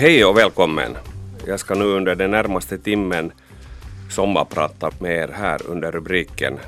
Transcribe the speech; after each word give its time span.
Hej 0.00 0.24
och 0.24 0.38
välkommen. 0.38 0.96
Jag 1.46 1.60
ska 1.60 1.74
nu 1.74 1.84
under 1.84 2.14
den 2.14 2.30
närmaste 2.30 2.78
timmen 2.78 3.32
sommarprata 4.10 4.90
med 5.00 5.16
er 5.16 5.28
här 5.28 5.66
under 5.66 5.92
rubriken 5.92 6.58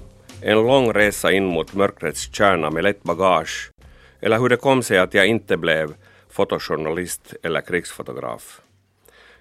En 0.42 0.58
lång 0.58 0.92
resa 0.92 1.32
in 1.32 1.44
mot 1.44 1.74
mörkrets 1.74 2.34
kärna 2.34 2.70
med 2.70 2.84
lätt 2.84 3.02
bagage 3.02 3.70
eller 4.20 4.38
hur 4.38 4.48
det 4.48 4.56
kom 4.56 4.82
sig 4.82 4.98
att 4.98 5.14
jag 5.14 5.26
inte 5.26 5.56
blev 5.56 5.94
fotojournalist 6.30 7.34
eller 7.42 7.60
krigsfotograf. 7.60 8.60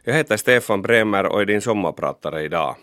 Jag 0.04 0.14
heter 0.14 0.38
Stefan 0.38 0.82
Bremer 0.82 1.26
och 1.26 1.42
är 1.42 1.46
din 1.46 1.62
sommarpratare 1.62 2.44
idag. 2.44 2.76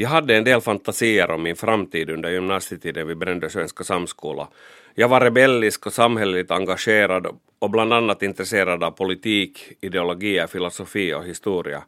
Jag 0.00 0.08
hade 0.08 0.36
en 0.36 0.44
del 0.44 0.60
fantasier 0.60 1.30
om 1.30 1.42
min 1.42 1.56
framtid 1.56 2.10
under 2.10 2.30
gymnasietiden 2.30 3.06
vid 3.06 3.18
Brändö 3.18 3.48
svenska 3.48 3.84
samskola. 3.84 4.48
Jag 4.94 5.08
var 5.08 5.20
rebellisk 5.20 5.86
och 5.86 5.92
samhälleligt 5.92 6.50
engagerad 6.50 7.26
och 7.58 7.70
bland 7.70 7.92
annat 7.92 8.22
intresserad 8.22 8.84
av 8.84 8.90
politik, 8.90 9.72
ideologier, 9.80 10.46
filosofi 10.46 11.14
och 11.14 11.24
historia. 11.24 11.82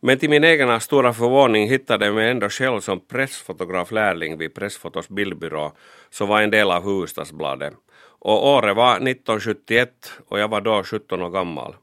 Men 0.00 0.18
till 0.18 0.30
min 0.30 0.44
egen 0.44 0.80
stora 0.80 1.12
förvåning 1.12 1.68
hittade 1.68 2.04
jag 2.04 2.14
mig 2.14 2.30
ändå 2.30 2.48
själv 2.48 2.80
som 2.80 3.00
pressfotograflärling 3.00 4.38
vid 4.38 4.54
Pressfotos 4.54 5.08
bildbyrå, 5.08 5.72
som 6.10 6.28
var 6.28 6.42
en 6.42 6.50
del 6.50 6.70
av 6.70 6.84
Huvudstadsbladet. 6.84 7.74
Och 8.18 8.46
året 8.46 8.76
var 8.76 8.94
1971 8.94 10.12
och 10.28 10.38
jag 10.40 10.48
var 10.48 10.60
då 10.60 10.82
17 10.82 11.22
år 11.22 11.30
gammal. 11.30 11.74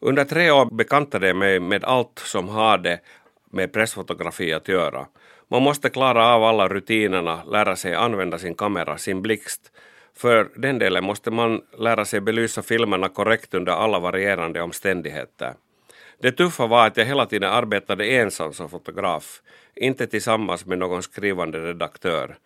Under 0.00 0.24
tre 0.24 0.50
år 0.50 0.74
bekantade 0.74 1.26
jag 1.26 1.36
mig 1.36 1.60
med 1.60 1.84
allt 1.84 2.18
som 2.18 2.48
hade 2.48 3.00
med 3.54 3.72
pressfotografi 3.72 4.52
att 4.52 4.68
göra. 4.68 5.06
Man 5.48 5.62
måste 5.62 5.90
klara 5.90 6.26
av 6.26 6.44
alla 6.44 6.68
rutinerna, 6.68 7.44
lära 7.44 7.76
sig 7.76 7.94
använda 7.94 8.38
sin 8.38 8.54
kamera, 8.54 8.98
sin 8.98 9.22
blixt. 9.22 9.72
För 10.16 10.48
den 10.56 10.78
delen 10.78 11.04
måste 11.04 11.30
man 11.30 11.60
lära 11.78 12.04
sig 12.04 12.20
belysa 12.20 12.62
filmerna 12.62 13.08
korrekt 13.08 13.54
under 13.54 13.72
alla 13.72 13.98
varierande 13.98 14.62
omständigheter. 14.62 15.54
Det 16.20 16.32
tuffa 16.32 16.66
var 16.66 16.86
att 16.86 16.96
jag 16.96 17.04
hela 17.04 17.26
tiden 17.26 17.50
arbetade 17.50 18.04
ensam 18.04 18.52
som 18.52 18.68
fotograf, 18.68 19.42
inte 19.74 20.06
tillsammans 20.06 20.66
med 20.66 20.78
någon 20.78 21.02
skrivande 21.02 21.58
redaktör. 21.58 22.36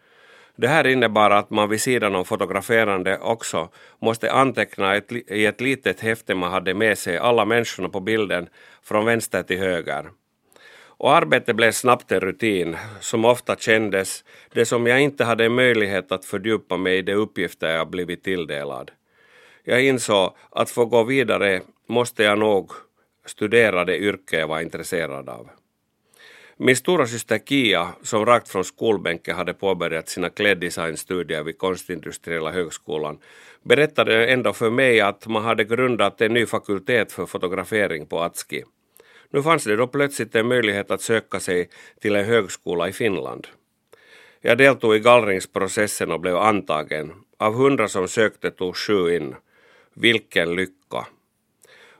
Det 0.56 0.68
här 0.68 0.86
innebar 0.86 1.30
att 1.30 1.50
man 1.50 1.68
vid 1.68 1.80
sidan 1.80 2.14
om 2.14 2.24
fotograferande 2.24 3.18
också 3.18 3.68
måste 3.98 4.32
anteckna 4.32 4.96
ett, 4.96 5.12
i 5.12 5.46
ett 5.46 5.60
litet 5.60 6.00
häfte 6.00 6.34
man 6.34 6.52
hade 6.52 6.74
med 6.74 6.98
sig 6.98 7.18
alla 7.18 7.44
människorna 7.44 7.88
på 7.88 8.00
bilden 8.00 8.48
från 8.82 9.04
vänster 9.04 9.42
till 9.42 9.58
höger. 9.58 10.10
Och 10.98 11.12
arbetet 11.12 11.56
blev 11.56 11.72
snabbt 11.72 12.12
en 12.12 12.20
rutin 12.20 12.76
som 13.00 13.24
ofta 13.24 13.56
kändes 13.56 14.24
det 14.52 14.64
som 14.66 14.86
jag 14.86 15.00
inte 15.00 15.24
hade 15.24 15.48
möjlighet 15.48 16.12
att 16.12 16.24
fördjupa 16.24 16.76
mig 16.76 16.98
i 16.98 17.02
de 17.02 17.14
uppgifter 17.14 17.70
jag 17.70 17.90
blivit 17.90 18.24
tilldelad. 18.24 18.90
Jag 19.64 19.84
insåg 19.84 20.34
att 20.50 20.70
för 20.70 20.82
att 20.82 20.90
gå 20.90 21.02
vidare 21.02 21.62
måste 21.86 22.22
jag 22.22 22.38
nog 22.38 22.72
studera 23.26 23.84
det 23.84 23.98
yrke 23.98 24.38
jag 24.38 24.48
var 24.48 24.60
intresserad 24.60 25.28
av. 25.28 25.48
Min 26.56 26.76
stora 26.76 27.06
syster 27.06 27.38
Kia, 27.38 27.88
som 28.02 28.26
rakt 28.26 28.48
från 28.48 28.64
skolbänken 28.64 29.36
hade 29.36 29.54
påbörjat 29.54 30.08
sina 30.08 30.28
kläddesignstudier 30.30 31.42
vid 31.42 31.58
Konstindustriella 31.58 32.50
högskolan, 32.50 33.18
berättade 33.62 34.26
ändå 34.26 34.52
för 34.52 34.70
mig 34.70 35.00
att 35.00 35.26
man 35.26 35.44
hade 35.44 35.64
grundat 35.64 36.20
en 36.20 36.34
ny 36.34 36.46
fakultet 36.46 37.12
för 37.12 37.26
fotografering 37.26 38.06
på 38.06 38.20
Atski. 38.20 38.64
Nu 39.30 39.42
fanns 39.42 39.64
det 39.64 39.76
då 39.76 39.86
plötsligt 39.86 40.34
en 40.34 40.48
möjlighet 40.48 40.90
att 40.90 41.02
söka 41.02 41.40
sig 41.40 41.68
till 42.00 42.16
en 42.16 42.24
högskola 42.24 42.88
i 42.88 42.92
Finland. 42.92 43.46
Jag 44.40 44.58
deltog 44.58 44.96
i 44.96 44.98
gallringsprocessen 44.98 46.10
och 46.10 46.20
blev 46.20 46.36
antagen. 46.36 47.12
Av 47.38 47.54
hundra 47.54 47.88
som 47.88 48.08
sökte 48.08 48.50
tog 48.50 48.76
sju 48.76 49.16
in. 49.16 49.34
Vilken 49.94 50.54
lycka! 50.54 51.06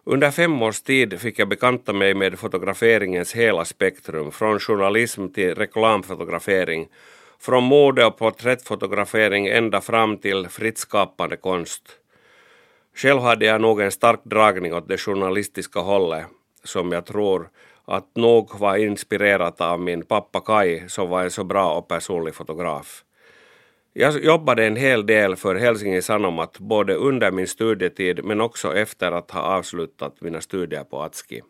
Under 0.05 0.31
fem 0.31 0.63
års 0.63 0.81
tid 0.81 1.21
fick 1.21 1.39
jag 1.39 1.49
bekanta 1.49 1.93
mig 1.93 2.15
med 2.15 2.39
fotograferingens 2.39 3.33
hela 3.33 3.65
spektrum, 3.65 4.31
från 4.33 4.61
journalism 4.61 5.29
till 5.29 5.55
reklamfotografering, 5.55 6.89
från 7.41 7.65
mode 7.65 8.05
och 8.05 8.19
porträttfotografering 8.19 9.47
ända 9.47 9.81
fram 9.81 10.19
till 10.19 10.49
fritt 10.49 10.79
skapande 10.79 11.37
konst. 11.37 11.83
Själv 12.95 13.21
hade 13.21 13.47
jag 13.47 13.61
nog 13.61 13.81
en 13.81 13.93
stark 13.93 14.21
dragning 14.25 14.75
åt 14.75 14.89
det 14.89 14.99
journalistiska 14.99 15.81
hållet, 15.81 16.27
som 16.65 16.93
jag 16.93 17.07
tror 17.07 17.51
att 17.85 18.17
nog 18.17 18.59
var 18.59 18.77
inspirerat 18.77 19.61
av 19.61 19.81
min 19.81 20.03
pappa 20.03 20.41
Kai 20.41 20.89
som 20.89 21.09
var 21.09 21.23
en 21.23 21.31
så 21.31 21.45
bra 21.45 21.75
och 21.75 21.89
personlig 21.89 22.35
fotograf. 22.35 23.05
Jag 23.93 24.25
jobbade 24.25 24.67
en 24.67 24.77
hel 24.77 25.07
del 25.07 25.37
för 25.37 25.55
Helsingin 25.55 26.03
Sanomat 26.03 26.59
både 26.59 26.95
under 26.95 27.31
min 27.31 27.47
studietid 27.47 28.25
men 28.25 28.41
också 28.41 28.75
efter 28.75 29.13
att 29.13 29.31
ha 29.31 29.41
avslutat 29.41 30.21
mina 30.21 30.41
studier 30.41 30.85
på 30.85 31.03
Atski. 31.03 31.43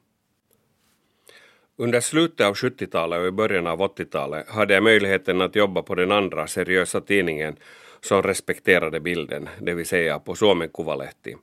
Under 1.77 2.01
slutet 2.01 2.47
av 2.47 2.55
70-talet 2.55 3.21
och 3.21 3.27
i 3.27 3.31
början 3.31 3.67
av 3.67 3.81
80-talet 3.81 4.49
hade 4.49 4.75
jag 4.75 4.83
möjligheten 4.83 5.41
att 5.41 5.57
jobba 5.57 5.83
på 5.83 5.95
den 5.95 6.13
andra 6.13 6.47
seriösa 6.47 7.01
tidningen 7.01 7.57
som 8.01 8.23
respekterade 8.23 9.01
bilden, 9.01 9.49
det 9.61 9.75
vill 9.75 9.87
säga 9.87 10.19
på 10.19 10.35
Suomen 10.35 10.69
Kuvalehti. 10.69 11.37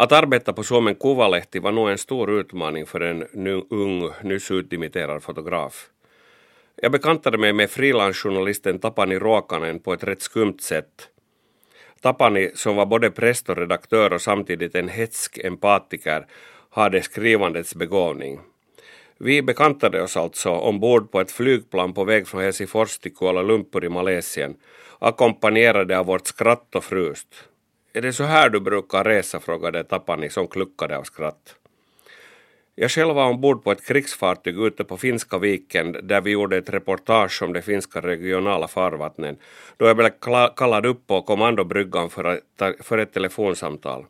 Att 0.00 0.12
arbeta 0.12 0.52
på 0.52 0.62
Suomen 0.62 0.94
Kuvalehti 0.94 1.58
var 1.58 1.72
nog 1.72 1.90
en 1.90 1.98
stor 1.98 2.30
utmaning 2.30 2.86
för 2.86 3.00
en 3.00 3.26
nu 3.32 3.62
ung, 3.70 4.10
nyss 4.22 4.50
utdimitterad 4.50 5.22
fotograf. 5.22 5.86
Jag 6.76 6.92
bekantade 6.92 7.38
mig 7.38 7.52
med 7.52 7.70
frilansjournalisten 7.70 8.78
Tapani 8.78 9.18
Ruokanen 9.18 9.78
på 9.80 9.92
ett 9.92 10.04
rätt 10.04 10.22
skumt 10.22 10.58
sätt. 10.60 11.08
Tapani, 12.00 12.50
som 12.54 12.76
var 12.76 12.86
både 12.86 13.10
präst 13.10 13.48
och 13.48 13.56
redaktör 13.56 14.12
och 14.12 14.22
samtidigt 14.22 14.74
en 14.74 14.88
hetsk 14.88 15.38
empatiker, 15.38 16.26
hade 16.70 17.02
skrivandets 17.02 17.74
begåvning. 17.74 18.40
Vi 19.18 19.42
bekantade 19.42 20.02
oss 20.02 20.16
alltså 20.16 20.50
ombord 20.50 21.10
på 21.12 21.20
ett 21.20 21.30
flygplan 21.30 21.94
på 21.94 22.04
väg 22.04 22.28
från 22.28 22.42
Helsingfors 22.42 22.98
till 22.98 23.14
Kuala 23.14 23.42
Lumpur 23.42 23.84
i 23.84 23.88
Malesien, 23.88 24.56
ackompanjerade 24.98 25.98
av 25.98 26.06
vårt 26.06 26.26
skratt 26.26 26.74
och 26.74 26.84
frust. 26.84 27.48
Är 27.98 28.02
det 28.02 28.12
så 28.12 28.24
här 28.24 28.50
du 28.50 28.60
brukar 28.60 29.04
resa? 29.04 29.40
frågade 29.40 29.84
Tapani 29.84 30.30
som 30.30 30.48
kluckade 30.48 30.98
av 30.98 31.02
skratt. 31.02 31.54
Jag 32.74 32.90
själv 32.90 33.14
var 33.14 33.30
ombord 33.30 33.64
på 33.64 33.72
ett 33.72 33.86
krigsfartyg 33.86 34.58
ute 34.58 34.84
på 34.84 34.96
Finska 34.96 35.38
viken 35.38 35.92
där 36.02 36.20
vi 36.20 36.30
gjorde 36.30 36.56
ett 36.56 36.70
reportage 36.70 37.42
om 37.42 37.52
de 37.52 37.62
finska 37.62 38.00
regionala 38.00 38.68
farvattnen 38.68 39.36
då 39.76 39.86
jag 39.86 39.96
blev 39.96 40.10
kallad 40.56 40.86
upp 40.86 41.06
på 41.06 41.22
kommandobryggan 41.22 42.10
för, 42.10 42.24
att, 42.24 42.86
för 42.86 42.98
ett 42.98 43.12
telefonsamtal. 43.12 44.06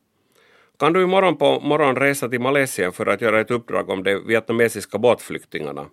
Kan 0.78 0.92
du 0.92 1.02
imorgon 1.02 1.36
på 1.36 1.60
morgon 1.60 1.96
resa 1.96 2.28
till 2.28 2.40
Malaysia 2.40 2.92
för 2.92 3.06
att 3.06 3.20
göra 3.20 3.40
ett 3.40 3.50
uppdrag 3.50 3.90
om 3.90 4.02
de 4.02 4.26
vietnamesiska 4.26 4.98
båtflyktingarna? 4.98 5.86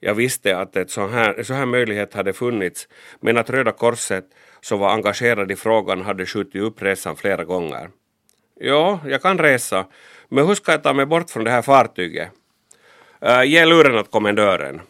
Jag 0.00 0.14
visste 0.14 0.58
att 0.58 0.76
ett 0.76 0.90
så 0.90 1.06
här, 1.06 1.42
så 1.42 1.54
här 1.54 1.66
möjlighet 1.66 2.14
hade 2.14 2.32
funnits 2.32 2.88
men 3.20 3.38
att 3.38 3.50
Röda 3.50 3.72
Korset 3.72 4.24
som 4.64 4.78
var 4.78 4.90
engagerad 4.90 5.52
i 5.52 5.56
frågan 5.56 6.02
hade 6.02 6.26
skjutit 6.26 6.62
upp 6.62 6.82
resan 6.82 7.16
flera 7.16 7.44
gånger. 7.44 7.90
Ja, 8.60 9.00
jag 9.06 9.22
kan 9.22 9.38
resa, 9.38 9.86
men 10.28 10.46
hur 10.46 10.54
ska 10.54 10.72
jag 10.72 10.82
ta 10.82 10.92
mig 10.92 11.06
bort 11.06 11.30
från 11.30 11.44
det 11.44 11.50
här 11.50 11.62
fartyget? 11.62 12.28
Äh, 13.20 13.44
ge 13.44 13.64
luren 13.64 13.98
åt 13.98 14.10
kommendören. 14.10 14.80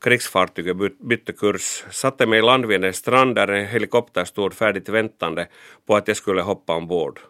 Krigsfartyget 0.00 0.76
bytte 1.00 1.32
kurs, 1.32 1.84
satte 1.90 2.26
mig 2.26 2.38
i 2.38 2.42
land 2.42 2.66
vid 2.66 2.84
en 2.84 2.92
strand 2.92 3.34
där 3.34 3.48
en 3.48 3.66
helikopter 3.66 4.24
stod 4.24 4.54
färdigt 4.54 4.88
väntande 4.88 5.46
på 5.86 5.96
att 5.96 6.08
jag 6.08 6.16
skulle 6.16 6.42
hoppa 6.42 6.76
ombord. 6.76 7.20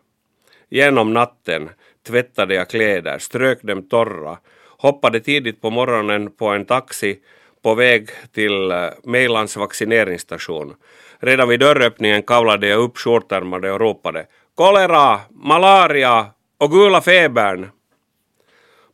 Genom 0.69 1.12
natten 1.12 1.70
tvättade 2.06 2.55
jag 2.55 2.70
kläder, 2.70 3.19
strök 3.19 3.62
dem 3.62 3.88
torra, 3.88 4.38
hoppade 4.78 5.20
tidigt 5.20 5.60
på 5.60 5.70
morgonen 5.70 6.31
på 6.31 6.46
en 6.46 6.64
taxi 6.64 7.19
på 7.62 7.75
väg 7.75 8.10
till 8.32 8.70
eh, 8.70 8.76
Mejlans 8.76 9.05
Mejlands 9.05 9.56
vaccineringsstation. 9.56 10.75
Redan 11.20 11.49
vid 11.49 11.61
dörröppningen 11.61 12.23
kavlade 12.23 12.69
jag 12.69 12.81
upp 12.81 12.99
skjortärmade 12.99 13.73
och 13.73 13.81
ropade 13.81 14.26
kolera, 14.55 15.20
malaria 15.31 16.26
och 16.59 16.70
gula 16.70 17.00
febern. 17.00 17.70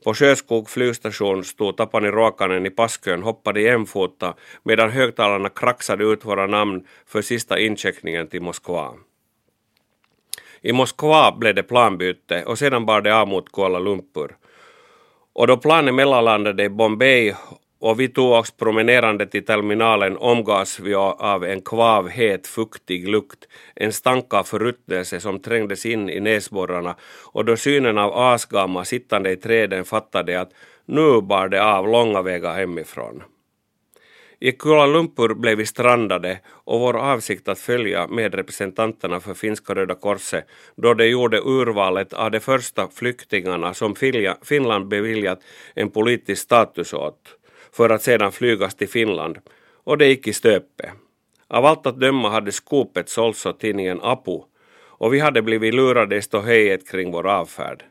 På 0.05 0.15
Sjöskog 0.15 0.71
flygstation 0.71 1.45
stod 1.45 1.77
Tapani 1.77 2.11
Ruokanen 2.11 2.67
i 2.67 2.71
passkön 2.71 3.23
hoppade 3.23 3.61
jämfota 3.61 4.35
medan 4.63 4.91
högtalarna 4.91 5.49
kraxade 5.49 6.05
ut 6.05 6.25
våra 6.25 6.47
namn 6.47 6.87
för 7.07 7.23
sista 7.23 7.59
incheckningen 7.59 8.29
till 8.29 8.43
Moskva. 8.43 8.95
I 10.61 10.73
Moskva 10.73 11.33
blev 11.33 11.55
det 11.55 11.63
planbyte 11.63 12.45
och 12.45 12.59
sedan 12.59 12.87
bar 12.87 13.01
det 13.01 13.17
av 13.17 13.29
mot 13.29 13.53
Kuala 13.53 13.79
Lumpur. 13.79 14.37
Och 15.33 15.47
då 15.47 15.57
planen 15.57 15.95
mellanlandade 15.95 16.65
i 16.65 16.69
Bombay 16.69 17.35
och 17.85 18.01
vi 18.01 18.09
tog 18.09 18.33
oss 18.33 18.51
promenerande 18.51 19.27
till 19.27 19.45
terminalen 19.45 20.17
omgavs 20.17 20.81
vi 20.81 20.95
av 20.95 21.45
en 21.45 21.61
kvav 21.61 22.09
het 22.09 22.47
fuktig 22.47 23.09
lukt, 23.09 23.49
en 23.75 23.93
stank 23.93 24.35
av 24.35 24.45
förruttnelse 24.45 25.21
som 25.21 25.41
trängdes 25.41 25.87
in 25.87 26.11
i 26.11 26.21
näsborrarna 26.21 26.97
och 27.33 27.45
då 27.45 27.57
synen 27.57 27.99
av 27.99 28.13
asgamma 28.13 28.85
sittande 28.85 29.31
i 29.31 29.37
träden 29.37 29.85
fattade 29.85 30.41
att 30.41 30.51
nu 30.87 31.21
bar 31.21 31.49
det 31.49 31.65
av 31.65 31.89
långa 31.89 32.23
vägar 32.23 32.55
hemifrån. 32.55 33.23
I 34.41 34.53
Kuala 34.53 34.87
Lumpur 34.87 35.35
blev 35.35 35.59
vi 35.59 35.67
strandade 35.67 36.41
och 36.49 36.81
vår 36.81 36.97
avsikt 36.97 37.49
att 37.49 37.59
följa 37.59 38.07
med 38.07 38.35
representanterna 38.35 39.21
för 39.21 39.35
finska 39.35 39.75
Röda 39.75 39.95
Korset 39.95 40.47
då 40.77 40.95
de 40.95 41.07
gjorde 41.07 41.41
urvalet 41.41 42.13
av 42.13 42.31
de 42.31 42.41
första 42.41 42.89
flyktingarna 42.89 43.75
som 43.75 43.95
Finland 44.43 44.89
beviljat 44.89 45.41
en 45.75 45.91
politisk 45.91 46.43
status 46.43 46.93
åt 46.93 47.39
för 47.77 47.91
att 47.91 48.03
sedan 48.03 48.33
flygas 48.33 48.75
till 48.75 48.89
Finland 48.89 49.39
och 49.85 49.99
det 49.99 50.07
gick 50.07 50.29
i 50.29 50.33
stöpe. 50.33 50.93
Av 51.49 51.65
allt 51.65 51.87
att 51.87 52.01
döma 52.01 52.31
hade 52.31 52.53
skopet 52.53 53.09
sålts 53.09 53.47
åt 53.47 53.61
tidningen 53.61 54.01
Apu 54.03 54.41
och 54.77 55.15
vi 55.15 55.21
hade 55.21 55.43
blivit 55.43 55.75
lurade 55.75 56.17
i 56.17 56.23
ståhejet 56.23 56.89
kring 56.89 57.13
vår 57.13 57.27
avfärd. 57.27 57.85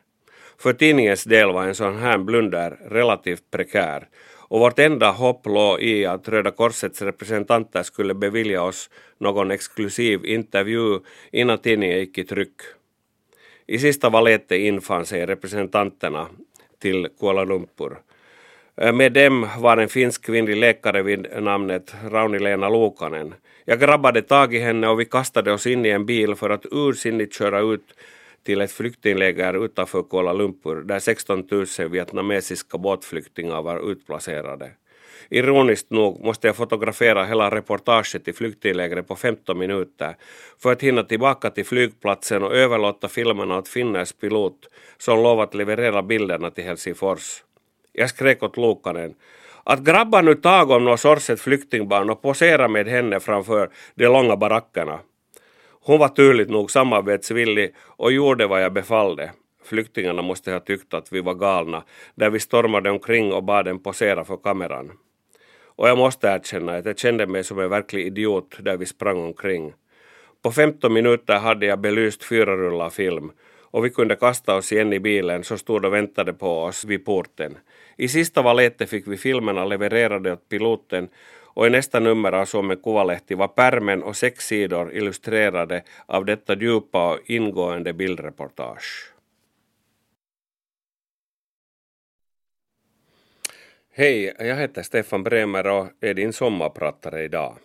För 0.58 0.72
tidningens 0.72 1.24
del 1.24 1.52
var 1.52 1.64
en 1.64 1.74
sån 1.74 1.98
här 1.98 2.18
blunder 2.18 2.78
relativt 2.90 3.50
prekär 3.50 4.08
och 4.48 4.60
vårt 4.60 4.78
enda 4.78 5.10
hopp 5.10 5.46
låg 5.46 5.80
i 5.80 6.06
att 6.06 6.28
Röda 6.28 6.50
Korsets 6.50 7.02
representanter 7.02 7.82
skulle 7.82 8.14
bevilja 8.14 8.62
oss 8.62 8.90
någon 9.18 9.50
exklusiv 9.50 10.24
intervju 10.24 11.00
innan 11.32 11.58
tidningen 11.58 11.98
gick 11.98 12.18
i 12.18 12.24
tryck. 12.24 12.60
I 13.66 13.78
sista 13.78 14.10
valet 14.10 14.52
infann 14.52 15.06
sig 15.06 15.26
representanterna 15.26 16.26
till 16.78 17.08
Kuala 17.20 17.44
Lumpur. 17.44 17.98
Eh, 18.76 18.92
med 18.92 19.12
dem 19.12 19.48
var 19.58 19.76
en 19.76 19.88
finsk 19.88 20.26
kvinnlig 20.26 20.56
läkare 20.56 21.02
vid 21.02 21.26
namnet 21.42 21.94
Rauni-Lena 22.10 22.68
Lukanen. 22.68 23.34
Jag 23.64 23.80
grabbade 23.80 24.22
tag 24.22 24.54
i 24.54 24.58
henne 24.58 24.88
och 24.88 25.00
vi 25.00 25.04
kastade 25.04 25.52
oss 25.52 25.66
in 25.66 25.86
i 25.86 25.88
en 25.88 26.06
bil 26.06 26.34
för 26.34 26.50
att 26.50 26.66
ursinnigt 26.70 27.34
köra 27.34 27.60
ut 27.60 27.84
till 28.42 28.60
ett 28.60 28.72
flyktingläger 28.72 29.64
utanför 29.64 30.02
Kuala 30.02 30.32
Lumpur 30.32 30.82
där 30.82 30.98
16 30.98 31.48
000 31.50 31.66
vietnamesiska 31.90 32.78
båtflyktingar 32.78 33.62
var 33.62 33.90
utplacerade. 33.90 34.70
Ironiskt 35.30 35.90
nog 35.90 36.24
måste 36.24 36.46
jag 36.46 36.56
fotografera 36.56 37.24
hela 37.24 37.50
reportaget 37.50 38.28
i 38.28 38.32
flyktinglägret 38.32 39.08
på 39.08 39.16
15 39.16 39.58
minuter 39.58 40.16
för 40.62 40.72
att 40.72 40.82
hinna 40.82 41.02
tillbaka 41.02 41.50
till 41.50 41.66
flygplatsen 41.66 42.42
och 42.42 42.56
överlåta 42.56 43.08
filmerna 43.08 43.58
åt 43.58 43.68
Finners 43.68 44.12
pilot 44.12 44.68
som 44.98 45.22
lovat 45.22 45.54
leverera 45.54 46.02
bilderna 46.02 46.50
till 46.50 46.64
Helsingfors. 46.64 47.42
Jag 47.96 48.10
skrek 48.10 48.42
åt 48.42 48.56
Lukanen 48.56 49.14
att 49.64 49.84
grabba 49.84 50.22
nu 50.22 50.34
tag 50.34 50.70
om 50.70 50.84
något 50.84 51.00
sorts 51.00 51.30
flyktingbarn 51.42 52.10
och 52.10 52.22
posera 52.22 52.68
med 52.68 52.88
henne 52.88 53.20
framför 53.20 53.70
de 53.94 54.04
långa 54.04 54.36
barackerna. 54.36 55.00
Hon 55.80 55.98
var 55.98 56.08
tydligt 56.08 56.50
nog 56.50 56.70
samarbetsvillig 56.70 57.74
och 57.78 58.12
gjorde 58.12 58.46
vad 58.46 58.62
jag 58.62 58.72
befallde. 58.72 59.32
Flyktingarna 59.64 60.22
måste 60.22 60.52
ha 60.52 60.60
tyckt 60.60 60.94
att 60.94 61.12
vi 61.12 61.20
var 61.20 61.34
galna 61.34 61.82
där 62.14 62.30
vi 62.30 62.40
stormade 62.40 62.90
omkring 62.90 63.32
och 63.32 63.44
bad 63.44 63.64
dem 63.64 63.82
posera 63.82 64.24
för 64.24 64.36
kameran. 64.36 64.92
Och 65.66 65.88
jag 65.88 65.98
måste 65.98 66.26
erkänna 66.28 66.76
att 66.76 66.86
jag 66.86 66.98
kände 66.98 67.26
mig 67.26 67.44
som 67.44 67.58
en 67.58 67.70
verklig 67.70 68.06
idiot 68.06 68.56
där 68.60 68.76
vi 68.76 68.86
sprang 68.86 69.24
omkring. 69.24 69.72
På 70.42 70.52
15 70.52 70.92
minuter 70.92 71.38
hade 71.38 71.66
jag 71.66 71.80
belyst 71.80 72.24
fyra 72.24 72.56
rullar 72.56 72.90
film 72.90 73.32
och 73.74 73.84
vi 73.84 73.90
kunde 73.90 74.16
kasta 74.16 74.56
oss 74.56 74.72
igen 74.72 74.92
i 74.92 75.00
bilen 75.00 75.44
som 75.44 75.58
stod 75.58 75.84
och 75.84 75.92
väntade 75.92 76.32
på 76.32 76.62
oss 76.62 76.84
vid 76.84 77.04
porten. 77.04 77.56
I 77.96 78.08
sista 78.08 78.42
valet 78.42 78.90
fick 78.90 79.08
vi 79.08 79.16
filmerna 79.16 79.64
levererade 79.64 80.32
åt 80.32 80.48
piloten 80.48 81.08
och 81.54 81.66
i 81.66 81.70
nästa 81.70 82.00
nummer 82.00 82.32
av 82.32 82.44
Suomen 82.44 82.76
Kuvalehti 82.76 83.34
var 83.34 83.48
pärmen 83.48 84.02
och 84.02 84.16
sex 84.16 84.46
sidor 84.46 84.92
illustrerade 84.92 85.82
av 86.06 86.24
detta 86.24 86.54
djupa 86.56 87.12
och 87.12 87.18
ingående 87.26 87.92
bildreportage. 87.92 89.14
Hej, 93.96 94.34
jag 94.38 94.56
heter 94.56 94.82
Stefan 94.82 95.22
Bremer 95.22 95.66
och 95.66 95.86
är 96.00 96.14
din 96.14 96.32
sommarpratare 96.32 97.24
idag. 97.24 97.58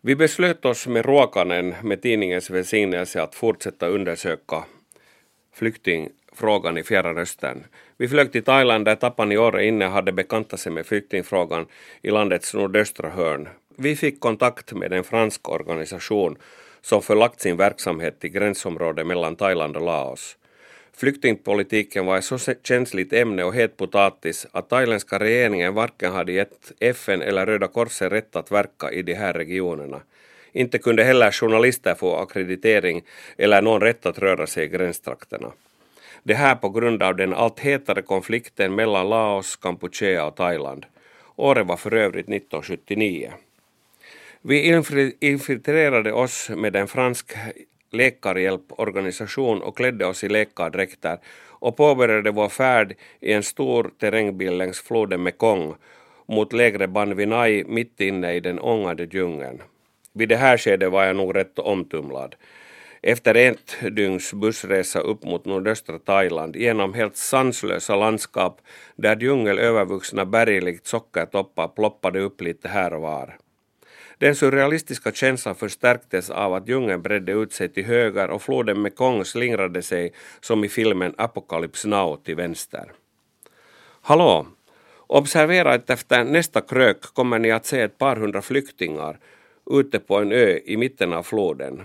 Vi 0.00 0.16
beslöt 0.16 0.64
oss 0.64 0.86
med 0.86 1.06
Ruokanen 1.06 1.74
med 1.82 2.02
tidningens 2.02 2.50
välsignelse 2.50 3.22
att 3.22 3.34
fortsätta 3.34 3.86
undersöka 3.86 4.64
flyktingfrågan 5.52 6.78
i 6.78 6.82
Fjärran 6.82 7.18
Östern. 7.18 7.64
Vi 8.00 8.08
flög 8.08 8.32
till 8.32 8.44
Thailand 8.44 8.84
där 8.84 8.96
Tapani 8.96 9.68
inne 9.68 9.84
hade 9.84 10.12
bekantat 10.12 10.60
sig 10.60 10.72
med 10.72 10.86
flyktingfrågan 10.86 11.66
i 12.02 12.10
landets 12.10 12.54
nordöstra 12.54 13.08
hörn. 13.08 13.48
Vi 13.76 13.96
fick 13.96 14.20
kontakt 14.20 14.72
med 14.72 14.92
en 14.92 15.04
fransk 15.04 15.48
organisation 15.48 16.36
som 16.80 17.02
förlagt 17.02 17.40
sin 17.40 17.56
verksamhet 17.56 18.20
till 18.20 18.30
gränsområdet 18.30 19.06
mellan 19.06 19.36
Thailand 19.36 19.76
och 19.76 19.82
Laos. 19.82 20.36
Flyktingpolitiken 20.96 22.06
var 22.06 22.18
ett 22.18 22.24
så 22.24 22.38
känsligt 22.62 23.12
ämne 23.12 23.44
och 23.44 23.54
het 23.54 23.76
potatis 23.76 24.46
att 24.52 24.68
thailändska 24.68 25.18
regeringen 25.18 25.74
varken 25.74 26.12
hade 26.12 26.32
gett 26.32 26.72
FN 26.80 27.22
eller 27.22 27.46
Röda 27.46 27.68
Korset 27.68 28.12
rätt 28.12 28.36
att 28.36 28.52
verka 28.52 28.90
i 28.90 29.02
de 29.02 29.14
här 29.14 29.32
regionerna. 29.32 30.00
Inte 30.52 30.78
kunde 30.78 31.04
heller 31.04 31.30
journalister 31.32 31.94
få 31.94 32.16
akkreditering 32.16 33.02
eller 33.36 33.62
någon 33.62 33.80
rätt 33.80 34.06
att 34.06 34.18
röra 34.18 34.46
sig 34.46 34.64
i 34.64 34.68
gränstrakterna. 34.68 35.52
Det 36.28 36.34
här 36.34 36.54
på 36.54 36.68
grund 36.68 37.02
av 37.02 37.16
den 37.16 37.34
allt 37.34 37.60
hetare 37.60 38.02
konflikten 38.02 38.74
mellan 38.74 39.08
Laos, 39.08 39.56
Kampuchea 39.56 40.26
och 40.26 40.36
Thailand. 40.36 40.86
Året 41.36 41.66
var 41.66 41.76
för 41.76 41.94
övrigt 41.94 42.28
1979. 42.28 43.32
Vi 44.42 44.82
infiltrerade 45.20 46.12
oss 46.12 46.50
med 46.56 46.76
en 46.76 46.88
fransk 46.88 47.32
läkarhjälporganisation 47.92 49.62
och 49.62 49.76
klädde 49.76 50.06
oss 50.06 50.24
i 50.24 50.28
läkardräkter 50.28 51.18
och 51.48 51.76
påbörjade 51.76 52.30
vår 52.30 52.48
färd 52.48 52.94
i 53.20 53.32
en 53.32 53.42
stor 53.42 53.90
terrängbil 54.00 54.56
längs 54.56 54.80
floden 54.80 55.22
Mekong 55.22 55.74
mot 56.26 56.52
lägre 56.52 56.88
Banvinai 56.88 57.64
mitt 57.64 58.00
inne 58.00 58.34
i 58.34 58.40
den 58.40 58.58
ångade 58.58 59.08
djungeln. 59.10 59.62
Vid 60.12 60.28
det 60.28 60.36
här 60.36 60.58
skedet 60.58 60.92
var 60.92 61.04
jag 61.04 61.16
nog 61.16 61.36
rätt 61.36 61.58
omtumlad. 61.58 62.34
Efter 63.02 63.34
ett 63.34 63.76
dygns 63.90 64.32
bussresa 64.32 65.00
upp 65.00 65.24
mot 65.24 65.44
nordöstra 65.44 65.98
Thailand 65.98 66.56
genom 66.56 66.94
helt 66.94 67.16
sanslösa 67.16 67.96
landskap 67.96 68.60
där 68.96 69.16
djungelövervuxna 69.16 70.24
berg 70.24 70.60
likt 70.60 70.86
sockertoppar 70.86 71.68
ploppade 71.68 72.20
upp 72.20 72.40
lite 72.40 72.68
här 72.68 72.92
och 72.92 73.02
var. 73.02 73.38
Den 74.18 74.34
surrealistiska 74.34 75.12
känslan 75.12 75.54
förstärktes 75.54 76.30
av 76.30 76.54
att 76.54 76.68
djungeln 76.68 77.02
bredde 77.02 77.32
ut 77.32 77.52
sig 77.52 77.68
till 77.68 77.84
höger 77.84 78.30
och 78.30 78.42
floden 78.42 78.82
Mekong 78.82 79.24
slingrade 79.24 79.82
sig 79.82 80.12
som 80.40 80.64
i 80.64 80.68
filmen 80.68 81.14
Apocalypse 81.18 81.88
Now 81.88 82.16
till 82.16 82.36
vänster. 82.36 82.92
Hallå! 84.02 84.46
Observera 85.06 85.72
att 85.72 85.90
efter 85.90 86.24
nästa 86.24 86.60
krök 86.60 87.00
kommer 87.02 87.38
ni 87.38 87.50
att 87.50 87.66
se 87.66 87.80
ett 87.80 87.98
par 87.98 88.16
hundra 88.16 88.42
flyktingar 88.42 89.18
ute 89.70 89.98
på 89.98 90.16
en 90.16 90.32
ö 90.32 90.58
i 90.64 90.76
mitten 90.76 91.12
av 91.12 91.22
floden 91.22 91.82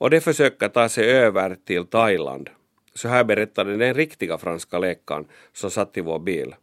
och 0.00 0.10
de 0.10 0.20
försöker 0.20 0.68
ta 0.68 0.88
sig 0.88 1.10
över 1.10 1.56
till 1.64 1.86
Thailand. 1.86 2.50
Så 2.94 3.08
här 3.08 3.24
berättade 3.24 3.76
den 3.76 3.94
riktiga 3.94 4.38
franska 4.38 4.78
läkaren 4.78 5.24
som 5.52 5.70
satt 5.70 5.96
i 5.96 6.00
vår 6.00 6.18
bil. 6.18 6.54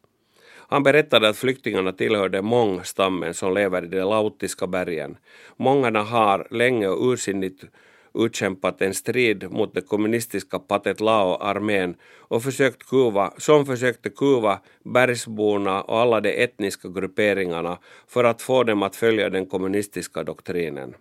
Han 0.69 0.83
berättade 0.83 1.29
att 1.29 1.37
flyktingarna 1.37 1.91
tillhörde 1.91 2.41
Mong-stammen 2.41 3.33
som 3.33 3.53
lever 3.53 3.83
i 3.83 3.87
de 3.87 3.97
lautiska 4.01 4.67
bergen. 4.67 5.17
Mångarna 5.57 6.03
har 6.03 6.47
länge 6.51 6.87
och 6.87 7.11
ursinnigt 7.11 7.63
utkämpat 8.13 8.81
en 8.81 8.93
strid 8.93 9.51
mot 9.51 9.73
den 9.73 9.83
kommunistiska 9.83 10.59
Pathet 10.59 10.99
Lao-armén 10.99 11.95
och 12.17 12.43
försökt 12.43 12.89
kuva, 12.89 13.33
som 13.37 13.65
försökte 13.65 14.09
kuva 14.09 14.59
bergsborna 14.83 15.81
och 15.81 15.99
alla 15.99 16.21
de 16.21 16.43
etniska 16.43 16.89
grupperingarna 16.89 17.77
för 18.07 18.23
att 18.23 18.41
få 18.41 18.63
dem 18.63 18.83
att 18.83 18.95
följa 18.95 19.29
den 19.29 19.45
kommunistiska 19.45 20.23
doktrinen. 20.23 20.95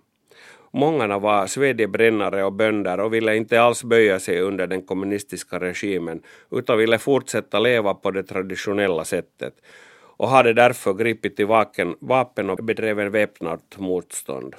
Många 0.77 1.19
var 1.19 1.47
svedjebrännare 1.47 2.45
och 2.45 2.53
bönder 2.53 3.01
och 3.01 3.15
ville 3.15 3.37
inte 3.37 3.61
alls 3.61 3.85
böja 3.85 4.21
sig 4.21 4.41
under 4.41 4.67
den 4.67 4.83
kommunistiska 4.83 5.61
regimen 5.61 6.23
utan 6.51 6.79
ville 6.79 6.99
fortsätta 6.99 7.59
leva 7.59 7.95
på 7.95 8.11
det 8.11 8.23
traditionella 8.23 9.05
sättet 9.05 9.55
och 10.17 10.29
hade 10.29 10.53
därför 10.53 10.95
gripit 10.95 11.37
till 11.37 11.47
vapen 12.01 12.51
och 12.51 12.65
bedrev 12.65 13.01
en 13.01 13.11
väpnat 13.11 13.77
motstånd. 13.77 14.57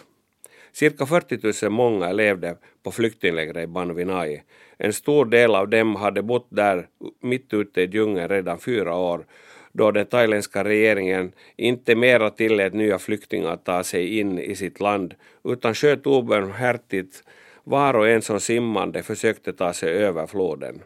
Cirka 0.71 1.05
40 1.05 1.65
000 1.65 1.71
många 1.71 2.11
levde 2.11 2.57
på 2.83 2.91
flyktinglägret 2.91 3.63
i 3.63 3.67
Banvinai. 3.67 4.41
En 4.77 4.93
stor 4.93 5.25
del 5.25 5.55
av 5.55 5.69
dem 5.69 5.95
hade 5.95 6.21
bott 6.23 6.47
där 6.49 6.87
mitt 7.21 7.53
ute 7.53 7.81
i 7.81 7.85
djungeln 7.85 8.29
redan 8.29 8.59
fyra 8.59 8.95
år 8.95 9.25
då 9.77 9.91
den 9.91 10.05
thailändska 10.05 10.63
regeringen 10.63 11.31
inte 11.55 11.95
mera 11.95 12.29
tillät 12.29 12.73
nya 12.73 12.99
flyktingar 12.99 13.49
att 13.49 13.65
ta 13.65 13.83
sig 13.83 14.19
in 14.19 14.39
i 14.39 14.55
sitt 14.55 14.79
land 14.79 15.13
utan 15.43 15.73
sköt 15.73 16.07
obarmhärtigt 16.07 17.23
var 17.63 17.93
och 17.93 18.07
en 18.07 18.21
som 18.21 18.39
simmande 18.39 19.03
försökte 19.03 19.53
ta 19.53 19.73
sig 19.73 19.89
över 19.89 20.27
floden. 20.27 20.81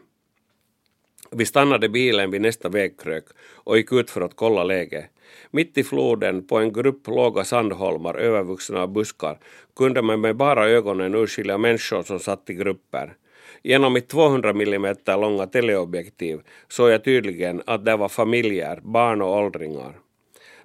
Vi 1.30 1.46
stannade 1.46 1.88
bilen 1.88 2.30
vid 2.30 2.40
nästa 2.40 2.68
vägkrök 2.68 3.24
och 3.54 3.76
gick 3.76 3.92
ut 3.92 4.10
för 4.10 4.20
att 4.20 4.36
kolla 4.36 4.64
läget. 4.64 5.04
Mitt 5.50 5.78
i 5.78 5.84
floden, 5.84 6.46
på 6.46 6.58
en 6.58 6.72
grupp 6.72 7.06
låga 7.06 7.44
sandholmar 7.44 8.14
övervuxna 8.14 8.82
av 8.82 8.88
buskar, 8.92 9.38
kunde 9.76 10.02
man 10.02 10.20
med 10.20 10.36
bara 10.36 10.68
ögonen 10.68 11.14
urskilja 11.14 11.58
människor 11.58 12.02
som 12.02 12.18
satt 12.18 12.50
i 12.50 12.54
grupper. 12.54 13.14
Genom 13.64 13.92
mitt 13.92 14.08
200 14.08 14.50
mm 14.50 14.94
långa 15.06 15.46
teleobjektiv 15.46 16.40
såg 16.68 16.90
jag 16.90 17.04
tydligen 17.04 17.62
att 17.66 17.84
det 17.84 17.96
var 17.96 18.08
familjer, 18.08 18.80
barn 18.82 19.22
och 19.22 19.36
åldringar. 19.36 19.98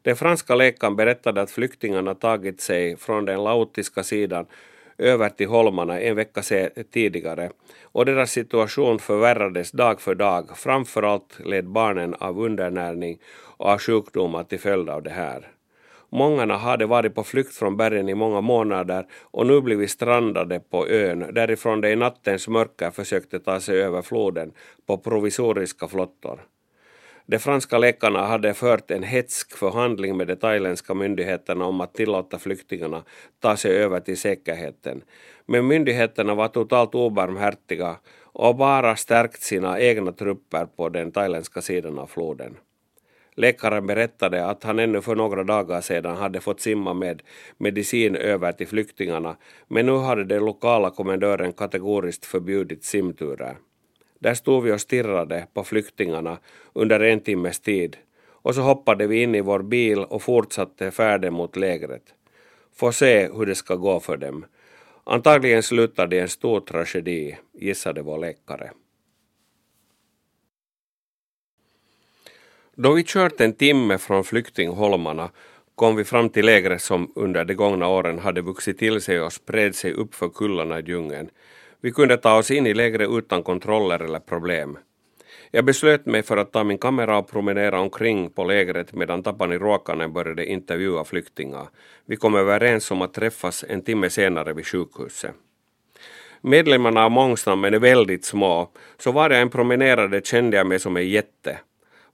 Den 0.01 0.15
franska 0.15 0.55
läkaren 0.55 0.95
berättade 0.95 1.41
att 1.41 1.51
flyktingarna 1.51 2.15
tagit 2.15 2.61
sig 2.61 2.97
från 2.97 3.25
den 3.25 3.43
laotiska 3.43 4.03
sidan 4.03 4.45
över 4.97 5.29
till 5.29 5.47
holmarna 5.47 5.99
en 5.99 6.15
vecka 6.15 6.41
tidigare 6.91 7.49
och 7.81 8.05
deras 8.05 8.31
situation 8.31 8.99
förvärrades 8.99 9.71
dag 9.71 10.01
för 10.01 10.15
dag. 10.15 10.57
Framförallt 10.57 11.39
led 11.45 11.67
barnen 11.67 12.13
av 12.13 12.39
undernäring 12.39 13.19
och 13.57 13.69
av 13.69 13.79
sjukdomar 13.79 14.43
till 14.43 14.59
följd 14.59 14.89
av 14.89 15.03
det 15.03 15.09
här. 15.09 15.56
Många 16.09 16.57
hade 16.57 16.85
varit 16.85 17.15
på 17.15 17.23
flykt 17.23 17.55
från 17.55 17.77
bergen 17.77 18.09
i 18.09 18.15
många 18.15 18.41
månader 18.41 19.05
och 19.21 19.47
nu 19.47 19.61
blivit 19.61 19.91
strandade 19.91 20.59
på 20.59 20.87
ön 20.87 21.33
därifrån 21.33 21.81
de 21.81 21.91
i 21.91 21.95
nattens 21.95 22.47
mörker 22.47 22.91
försökte 22.91 23.39
ta 23.39 23.59
sig 23.59 23.81
över 23.81 24.01
floden 24.01 24.51
på 24.85 24.97
provisoriska 24.97 25.87
flottor. 25.87 26.39
De 27.25 27.39
franska 27.39 27.77
läkarna 27.77 28.25
hade 28.25 28.53
fört 28.53 28.91
en 28.91 29.03
hetsk 29.03 29.57
förhandling 29.57 30.17
med 30.17 30.27
de 30.27 30.35
thailändska 30.35 30.93
myndigheterna 30.93 31.65
om 31.65 31.81
att 31.81 31.93
tillåta 31.93 32.39
flyktingarna 32.39 33.03
ta 33.39 33.57
sig 33.57 33.77
över 33.77 33.99
till 33.99 34.17
säkerheten. 34.17 35.01
Men 35.45 35.67
myndigheterna 35.67 36.35
var 36.35 36.47
totalt 36.47 36.95
obarmhärtiga 36.95 37.95
och 38.23 38.55
bara 38.55 38.95
stärkt 38.95 39.41
sina 39.41 39.79
egna 39.79 40.11
trupper 40.11 40.65
på 40.65 40.89
den 40.89 41.11
thailändska 41.11 41.61
sidan 41.61 41.99
av 41.99 42.07
floden. 42.07 42.57
Läkaren 43.39 43.87
berättade 43.87 44.45
att 44.45 44.63
han 44.63 44.79
ännu 44.79 45.01
för 45.01 45.15
några 45.15 45.43
dagar 45.43 45.81
sedan 45.81 46.15
hade 46.17 46.39
fått 46.39 46.61
simma 46.61 46.93
med 46.93 47.21
medicin 47.57 48.15
över 48.15 48.51
till 48.51 48.67
flyktingarna, 48.67 49.37
men 49.67 49.85
nu 49.85 49.97
hade 49.97 50.23
den 50.23 50.45
lokala 50.45 50.89
kommendören 50.89 51.53
kategoriskt 51.53 52.25
förbjudit 52.25 52.83
simturer. 52.83 53.57
Där 54.19 54.33
stod 54.33 54.63
vi 54.63 54.71
och 54.71 54.81
stirrade 54.81 55.47
på 55.53 55.63
flyktingarna 55.63 56.37
under 56.73 56.99
en 56.99 57.19
timmes 57.19 57.59
tid 57.59 57.97
och 58.29 58.55
så 58.55 58.61
hoppade 58.61 59.07
vi 59.07 59.23
in 59.23 59.35
i 59.35 59.41
vår 59.41 59.59
bil 59.59 59.99
och 59.99 60.21
fortsatte 60.21 60.91
färden 60.91 61.33
mot 61.33 61.55
lägret. 61.55 62.03
Få 62.75 62.91
se 62.91 63.29
hur 63.33 63.45
det 63.45 63.55
ska 63.55 63.75
gå 63.75 63.99
för 63.99 64.17
dem. 64.17 64.45
Antagligen 65.03 65.63
slutar 65.63 66.07
det 66.07 66.15
i 66.15 66.19
en 66.19 66.29
stor 66.29 66.59
tragedi, 66.59 67.37
gissade 67.53 68.01
vår 68.01 68.17
läkare. 68.17 68.71
Då 72.79 72.93
vi 72.93 73.03
kört 73.03 73.41
en 73.41 73.53
timme 73.53 73.97
från 73.97 74.23
flyktingholmarna 74.23 75.29
kom 75.75 75.95
vi 75.95 76.03
fram 76.03 76.29
till 76.29 76.45
lägret 76.45 76.81
som 76.81 77.11
under 77.15 77.45
de 77.45 77.53
gångna 77.53 77.87
åren 77.87 78.19
hade 78.19 78.41
vuxit 78.41 78.77
till 78.77 79.01
sig 79.01 79.21
och 79.21 79.33
spred 79.33 79.75
sig 79.75 79.93
upp 79.93 80.15
för 80.15 80.29
kullarna 80.29 80.79
i 80.79 80.83
djungeln. 80.83 81.29
Vi 81.81 81.91
kunde 81.91 82.17
ta 82.17 82.37
oss 82.37 82.51
in 82.51 82.67
i 82.67 82.73
lägret 82.73 83.09
utan 83.09 83.43
kontroller 83.43 83.99
eller 83.99 84.19
problem. 84.19 84.77
Jag 85.51 85.65
beslöt 85.65 86.05
mig 86.05 86.23
för 86.23 86.37
att 86.37 86.51
ta 86.51 86.63
min 86.63 86.77
kamera 86.77 87.17
och 87.17 87.31
promenera 87.31 87.79
omkring 87.79 88.29
på 88.29 88.43
lägret 88.43 88.93
medan 88.93 89.23
Tapani 89.23 89.57
Ruokanen 89.57 90.13
började 90.13 90.45
intervjua 90.45 91.03
flyktingar. 91.03 91.69
Vi 92.05 92.15
kom 92.15 92.35
överens 92.35 92.91
om 92.91 93.01
att 93.01 93.13
träffas 93.13 93.65
en 93.69 93.81
timme 93.81 94.09
senare 94.09 94.53
vid 94.53 94.67
sjukhuset. 94.67 95.31
Medlemmarna 96.41 97.05
av 97.05 97.11
mångstammen 97.11 97.73
är 97.73 97.79
väldigt 97.79 98.25
små, 98.25 98.69
så 98.97 99.11
var 99.11 99.29
jag 99.29 99.41
en 99.41 99.49
promenerade 99.49 100.21
kände 100.25 100.57
jag 100.57 100.67
mig 100.67 100.79
som 100.79 100.97
en 100.97 101.09
jätte. 101.09 101.57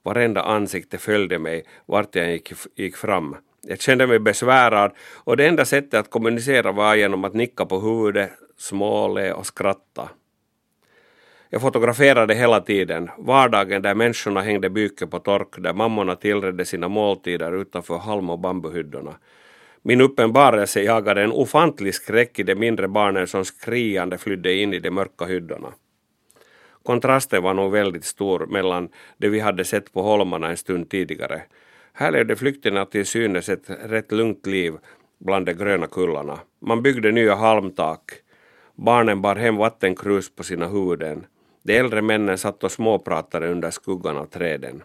Varenda 0.04 0.42
ansikte 0.42 0.98
följde 0.98 1.38
mig 1.38 1.64
vart 1.86 2.14
jag 2.14 2.30
gick, 2.32 2.52
gick 2.76 2.96
fram. 2.96 3.36
Jag 3.62 3.80
kände 3.80 4.06
mig 4.06 4.18
besvärad 4.18 4.92
och 5.24 5.36
det 5.36 5.46
enda 5.46 5.64
sättet 5.64 5.94
att 5.94 6.10
kommunicera 6.10 6.72
var 6.72 6.94
genom 6.94 7.24
att 7.24 7.34
nicka 7.34 7.66
på 7.66 7.80
huvudet, 7.80 8.30
småle 8.58 9.32
och 9.32 9.46
skratta. 9.46 10.08
Jag 11.50 11.60
fotograferade 11.60 12.34
hela 12.34 12.60
tiden, 12.60 13.10
vardagen 13.18 13.82
där 13.82 13.94
människorna 13.94 14.40
hängde 14.40 14.70
byke 14.70 15.06
på 15.06 15.18
tork, 15.18 15.48
där 15.58 15.72
mammorna 15.72 16.16
tillredde 16.16 16.64
sina 16.64 16.88
måltider 16.88 17.60
utanför 17.60 17.98
halm 17.98 18.30
och 18.30 18.38
bambuhyddorna. 18.38 19.14
Min 19.82 20.00
uppenbarelse 20.00 20.82
jagade 20.82 21.22
en 21.22 21.32
ofantlig 21.32 21.94
skräck 21.94 22.38
i 22.38 22.42
de 22.42 22.54
mindre 22.54 22.88
barnen 22.88 23.26
som 23.26 23.44
skriande 23.44 24.18
flydde 24.18 24.54
in 24.54 24.74
i 24.74 24.78
de 24.78 24.90
mörka 24.90 25.24
hyddorna. 25.24 25.72
Kontrasten 26.84 27.42
var 27.42 27.54
nog 27.54 27.72
väldigt 27.72 28.04
stor 28.04 28.46
mellan 28.46 28.88
det 29.16 29.28
vi 29.28 29.40
hade 29.40 29.64
sett 29.64 29.92
på 29.92 30.02
holmarna 30.02 30.48
en 30.48 30.56
stund 30.56 30.90
tidigare. 30.90 31.42
Här 31.92 32.10
levde 32.12 32.36
flyktingarna 32.36 32.86
till 32.86 33.06
synes 33.06 33.48
ett 33.48 33.64
rätt 33.68 34.12
lugnt 34.12 34.46
liv 34.46 34.74
bland 35.18 35.46
de 35.46 35.52
gröna 35.52 35.86
kullarna. 35.86 36.38
Man 36.60 36.82
byggde 36.82 37.12
nya 37.12 37.34
halmtak. 37.34 38.00
Barnen 38.74 39.22
bar 39.22 39.36
hem 39.36 39.56
vattenkrus 39.56 40.34
på 40.36 40.42
sina 40.42 40.68
huvuden. 40.68 41.26
De 41.62 41.76
äldre 41.78 42.02
männen 42.02 42.38
satt 42.38 42.64
och 42.64 42.72
småpratade 42.72 43.48
under 43.48 43.70
skuggan 43.70 44.16
av 44.16 44.26
träden. 44.26 44.82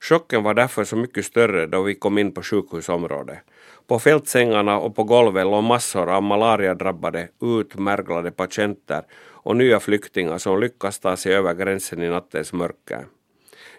Chocken 0.00 0.42
var 0.42 0.54
därför 0.54 0.84
så 0.84 0.96
mycket 0.96 1.24
större 1.24 1.66
då 1.66 1.82
vi 1.82 1.94
kom 1.94 2.18
in 2.18 2.32
på 2.32 2.42
sjukhusområdet. 2.42 3.38
På 3.86 3.98
fältsängarna 3.98 4.78
och 4.78 4.96
på 4.96 5.04
golvet 5.04 5.46
låg 5.46 5.64
massor 5.64 6.10
av 6.10 6.22
malariadrabbade, 6.22 7.28
utmärglade 7.40 8.30
patienter 8.30 9.02
och 9.46 9.56
nya 9.56 9.80
flyktingar 9.80 10.38
som 10.38 10.60
lyckas 10.60 10.98
ta 10.98 11.16
sig 11.16 11.34
över 11.34 11.54
gränsen 11.54 12.02
i 12.02 12.08
nattens 12.08 12.52
mörker. 12.52 13.06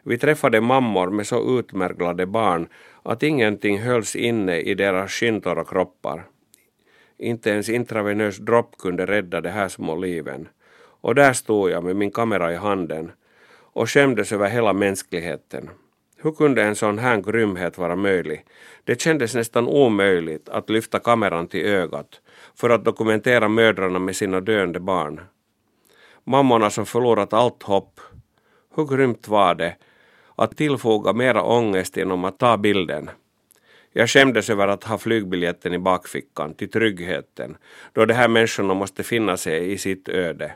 Vi 0.04 0.18
träffade 0.18 0.62
mammor 0.62 1.10
med 1.10 1.28
så 1.28 1.60
utmärglade 1.60 2.26
barn 2.26 2.68
att 3.04 3.24
ingenting 3.24 3.80
hölls 3.80 4.16
inne 4.16 4.60
i 4.60 4.74
deras 4.74 5.12
skinntorra 5.12 5.64
kroppar. 5.66 6.24
Inte 7.18 7.50
ens 7.50 7.70
intravenös 7.70 8.38
dropp 8.38 8.78
kunde 8.78 9.06
rädda 9.06 9.42
de 9.42 9.50
här 9.50 9.68
små 9.68 9.96
liven. 9.96 10.48
Och 11.02 11.16
där 11.16 11.34
stod 11.34 11.70
jag 11.70 11.84
med 11.84 11.96
min 11.96 12.12
kamera 12.12 12.54
i 12.54 12.56
handen 12.56 13.12
och 13.74 13.90
skämdes 13.90 14.32
över 14.32 14.50
hela 14.50 14.74
mänskligheten. 14.74 15.70
Hur 16.18 16.32
kunde 16.32 16.64
en 16.64 16.76
sån 16.76 17.00
här 17.00 17.22
grymhet 17.22 17.78
vara 17.78 17.96
möjlig? 17.96 18.46
Det 18.84 19.02
kändes 19.02 19.36
nästan 19.36 19.68
omöjligt 19.68 20.50
att 20.50 20.70
lyfta 20.70 21.00
kameran 21.00 21.48
till 21.48 21.66
ögat 21.66 22.22
för 22.56 22.70
att 22.70 22.86
dokumentera 22.86 23.48
mödrarna 23.48 24.00
med 24.00 24.16
sina 24.16 24.42
döende 24.42 24.80
barn. 24.80 25.22
Mammorna 26.30 26.70
som 26.70 26.86
förlorat 26.86 27.34
allt 27.34 27.64
hopp. 27.64 28.00
Hur 28.76 28.86
grymt 28.86 29.28
var 29.28 29.56
det 29.56 29.76
att 30.36 30.58
tillfoga 30.58 31.14
mera 31.14 31.44
ångest 31.44 31.98
genom 31.98 32.26
att 32.26 32.40
ta 32.40 32.58
bilden? 32.58 33.10
Jag 33.94 34.10
skämdes 34.10 34.50
över 34.50 34.68
att 34.68 34.84
ha 34.84 34.98
flygbiljetten 34.98 35.74
i 35.74 35.80
bakfickan 35.80 36.54
till 36.54 36.72
tryggheten 36.72 37.58
då 37.94 38.06
de 38.06 38.14
här 38.14 38.28
människorna 38.28 38.74
måste 38.74 39.04
finna 39.04 39.38
sig 39.38 39.72
i 39.72 39.78
sitt 39.78 40.10
öde. 40.10 40.52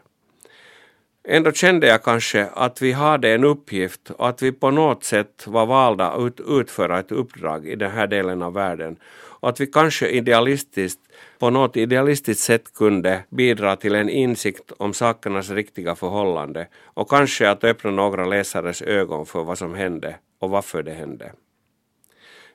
Ändå 1.23 1.51
kände 1.51 1.87
jag 1.87 2.03
kanske 2.03 2.45
att 2.45 2.81
vi 2.81 2.91
hade 2.91 3.29
en 3.29 3.43
uppgift 3.43 4.09
och 4.09 4.29
att 4.29 4.41
vi 4.41 4.51
på 4.51 4.71
något 4.71 5.03
sätt 5.03 5.47
var 5.47 5.65
valda 5.65 6.11
att 6.11 6.39
utföra 6.39 6.99
ett 6.99 7.11
uppdrag 7.11 7.67
i 7.67 7.75
den 7.75 7.91
här 7.91 8.07
delen 8.07 8.41
av 8.41 8.53
världen 8.53 8.97
och 9.41 9.49
att 9.49 9.59
vi 9.59 9.67
kanske 9.67 10.07
idealistiskt 10.07 10.99
på 11.39 11.49
något 11.49 11.77
idealistiskt 11.77 12.43
sätt 12.43 12.73
kunde 12.73 13.23
bidra 13.29 13.75
till 13.75 13.95
en 13.95 14.09
insikt 14.09 14.71
om 14.77 14.93
sakernas 14.93 15.49
riktiga 15.49 15.95
förhållande 15.95 16.67
och 16.83 17.09
kanske 17.09 17.49
att 17.49 17.63
öppna 17.63 17.91
några 17.91 18.25
läsares 18.25 18.81
ögon 18.81 19.25
för 19.25 19.43
vad 19.43 19.57
som 19.57 19.75
hände 19.75 20.15
och 20.39 20.49
varför 20.49 20.83
det 20.83 20.93
hände. 20.93 21.31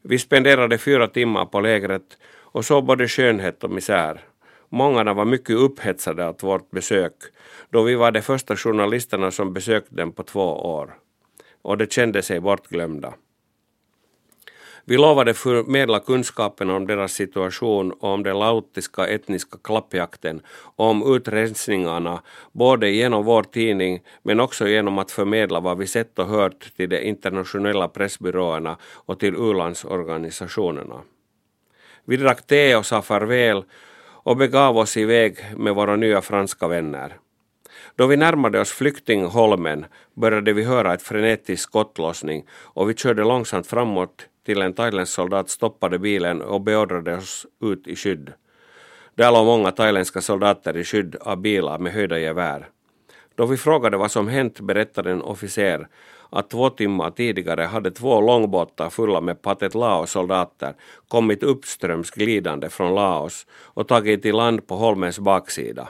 Vi 0.02 0.18
spenderade 0.18 0.78
fyra 0.78 1.08
timmar 1.08 1.46
på 1.46 1.60
lägret 1.60 2.18
och 2.56 2.64
såg 2.64 2.84
både 2.84 3.08
skönhet 3.08 3.64
och 3.64 3.70
misär. 3.70 4.20
Många 4.68 5.14
var 5.14 5.24
mycket 5.24 5.56
upphetsade 5.56 6.26
av 6.26 6.36
vårt 6.40 6.70
besök 6.70 7.12
då 7.70 7.82
vi 7.82 7.94
var 7.94 8.10
de 8.10 8.22
första 8.22 8.56
journalisterna 8.56 9.30
som 9.30 9.52
besökte 9.52 9.94
dem 9.94 10.12
på 10.12 10.22
två 10.22 10.76
år. 10.76 10.94
Och 11.62 11.78
de 11.78 11.86
kände 11.86 12.22
sig 12.22 12.40
bortglömda. 12.40 13.14
Vi 14.88 14.96
lovade 14.96 15.34
förmedla 15.34 16.00
kunskapen 16.00 16.70
om 16.70 16.86
deras 16.86 17.12
situation 17.12 17.92
och 17.92 18.10
om 18.10 18.22
den 18.22 18.38
lautiska 18.38 19.06
etniska 19.06 19.58
klappjakten 19.64 20.40
och 20.48 20.86
om 20.86 21.14
utrensningarna 21.16 22.22
både 22.52 22.90
genom 22.90 23.24
vår 23.24 23.42
tidning 23.42 24.02
men 24.22 24.40
också 24.40 24.68
genom 24.68 24.98
att 24.98 25.10
förmedla 25.10 25.60
vad 25.60 25.78
vi 25.78 25.86
sett 25.86 26.18
och 26.18 26.26
hört 26.26 26.76
till 26.76 26.88
de 26.88 27.00
internationella 27.00 27.88
pressbyråerna 27.88 28.76
och 28.82 29.18
till 29.18 29.34
u-landsorganisationerna. 29.34 31.00
Vi 32.04 32.16
drack 32.16 32.46
te 32.46 32.76
och 32.76 32.86
sa 32.86 33.02
farväl 33.02 33.64
och 34.22 34.36
begav 34.36 34.78
oss 34.78 34.96
iväg 34.96 35.36
med 35.56 35.74
våra 35.74 35.96
nya 35.96 36.22
franska 36.22 36.68
vänner. 36.68 37.16
Då 37.96 38.06
vi 38.06 38.16
närmade 38.16 38.60
oss 38.60 38.72
flyktingholmen 38.72 39.86
började 40.14 40.52
vi 40.52 40.64
höra 40.64 40.94
ett 40.94 41.02
frenetisk 41.02 41.62
skottlossning 41.62 42.46
och 42.50 42.90
vi 42.90 42.94
körde 42.94 43.24
långsamt 43.24 43.66
framåt 43.66 44.28
till 44.46 44.62
en 44.62 44.72
thailändsk 44.72 45.14
soldat 45.14 45.50
stoppade 45.50 45.98
bilen 45.98 46.42
och 46.42 46.60
beordrade 46.60 47.16
oss 47.16 47.46
ut 47.62 47.86
i 47.86 47.96
skydd. 47.96 48.32
Där 49.14 49.32
låg 49.32 49.46
många 49.46 49.70
thailändska 49.70 50.20
soldater 50.20 50.76
i 50.76 50.84
skydd 50.84 51.16
av 51.20 51.36
bilar 51.36 51.78
med 51.78 51.92
höjda 51.92 52.18
gevär. 52.18 52.68
Då 53.34 53.46
vi 53.46 53.56
frågade 53.56 53.96
vad 53.96 54.10
som 54.10 54.28
hänt 54.28 54.60
berättade 54.60 55.10
en 55.10 55.22
officer 55.22 55.88
att 56.30 56.50
två 56.50 56.70
timmar 56.70 57.10
tidigare 57.10 57.62
hade 57.62 57.90
två 57.90 58.20
långbåtar 58.20 58.90
fulla 58.90 59.20
med 59.20 59.42
Pathet 59.42 59.74
Lao-soldater 59.74 60.74
kommit 61.08 61.42
uppströms 61.42 62.10
glidande 62.10 62.68
från 62.68 62.94
Laos 62.94 63.46
och 63.74 63.88
tagit 63.88 64.26
i 64.26 64.32
land 64.32 64.66
på 64.66 64.76
holmens 64.76 65.18
baksida. 65.18 65.88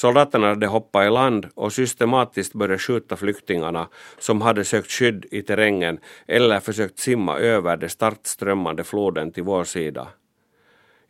Soldaterna 0.00 0.48
hade 0.48 0.66
hoppat 0.66 1.06
i 1.06 1.10
land 1.10 1.46
och 1.54 1.72
systematiskt 1.72 2.54
börjat 2.54 2.80
skjuta 2.80 3.16
flyktingarna 3.16 3.88
som 4.18 4.40
hade 4.40 4.64
sökt 4.64 4.90
skydd 4.90 5.26
i 5.30 5.42
terrängen 5.42 5.98
eller 6.26 6.60
försökt 6.60 6.98
simma 6.98 7.38
över 7.38 7.76
den 7.76 7.90
startströmmande 7.90 8.84
floden 8.84 9.32
till 9.32 9.42
vår 9.42 9.64
sida. 9.64 10.08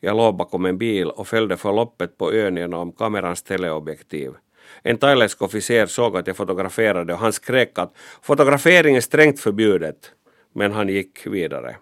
Jag 0.01 0.17
låg 0.17 0.37
bakom 0.37 0.67
en 0.67 0.79
bil 0.79 1.11
och 1.11 1.29
följde 1.29 1.57
förloppet 1.57 2.19
på 2.19 2.33
ön 2.33 2.57
genom 2.57 2.93
kamerans 2.93 3.43
teleobjektiv. 3.43 4.33
En 4.83 4.99
thailändsk 4.99 5.43
officer 5.43 5.87
såg 5.87 6.17
att 6.17 6.27
jag 6.27 6.37
fotograferade 6.37 7.13
och 7.13 7.19
han 7.19 7.33
skrek 7.33 7.79
att 7.79 7.93
fotografering 8.23 8.97
är 8.97 9.01
strängt 9.01 9.41
förbjudet. 9.41 10.13
Men 10.53 10.73
han 10.73 10.89
gick 10.89 11.27
vidare. 11.27 11.77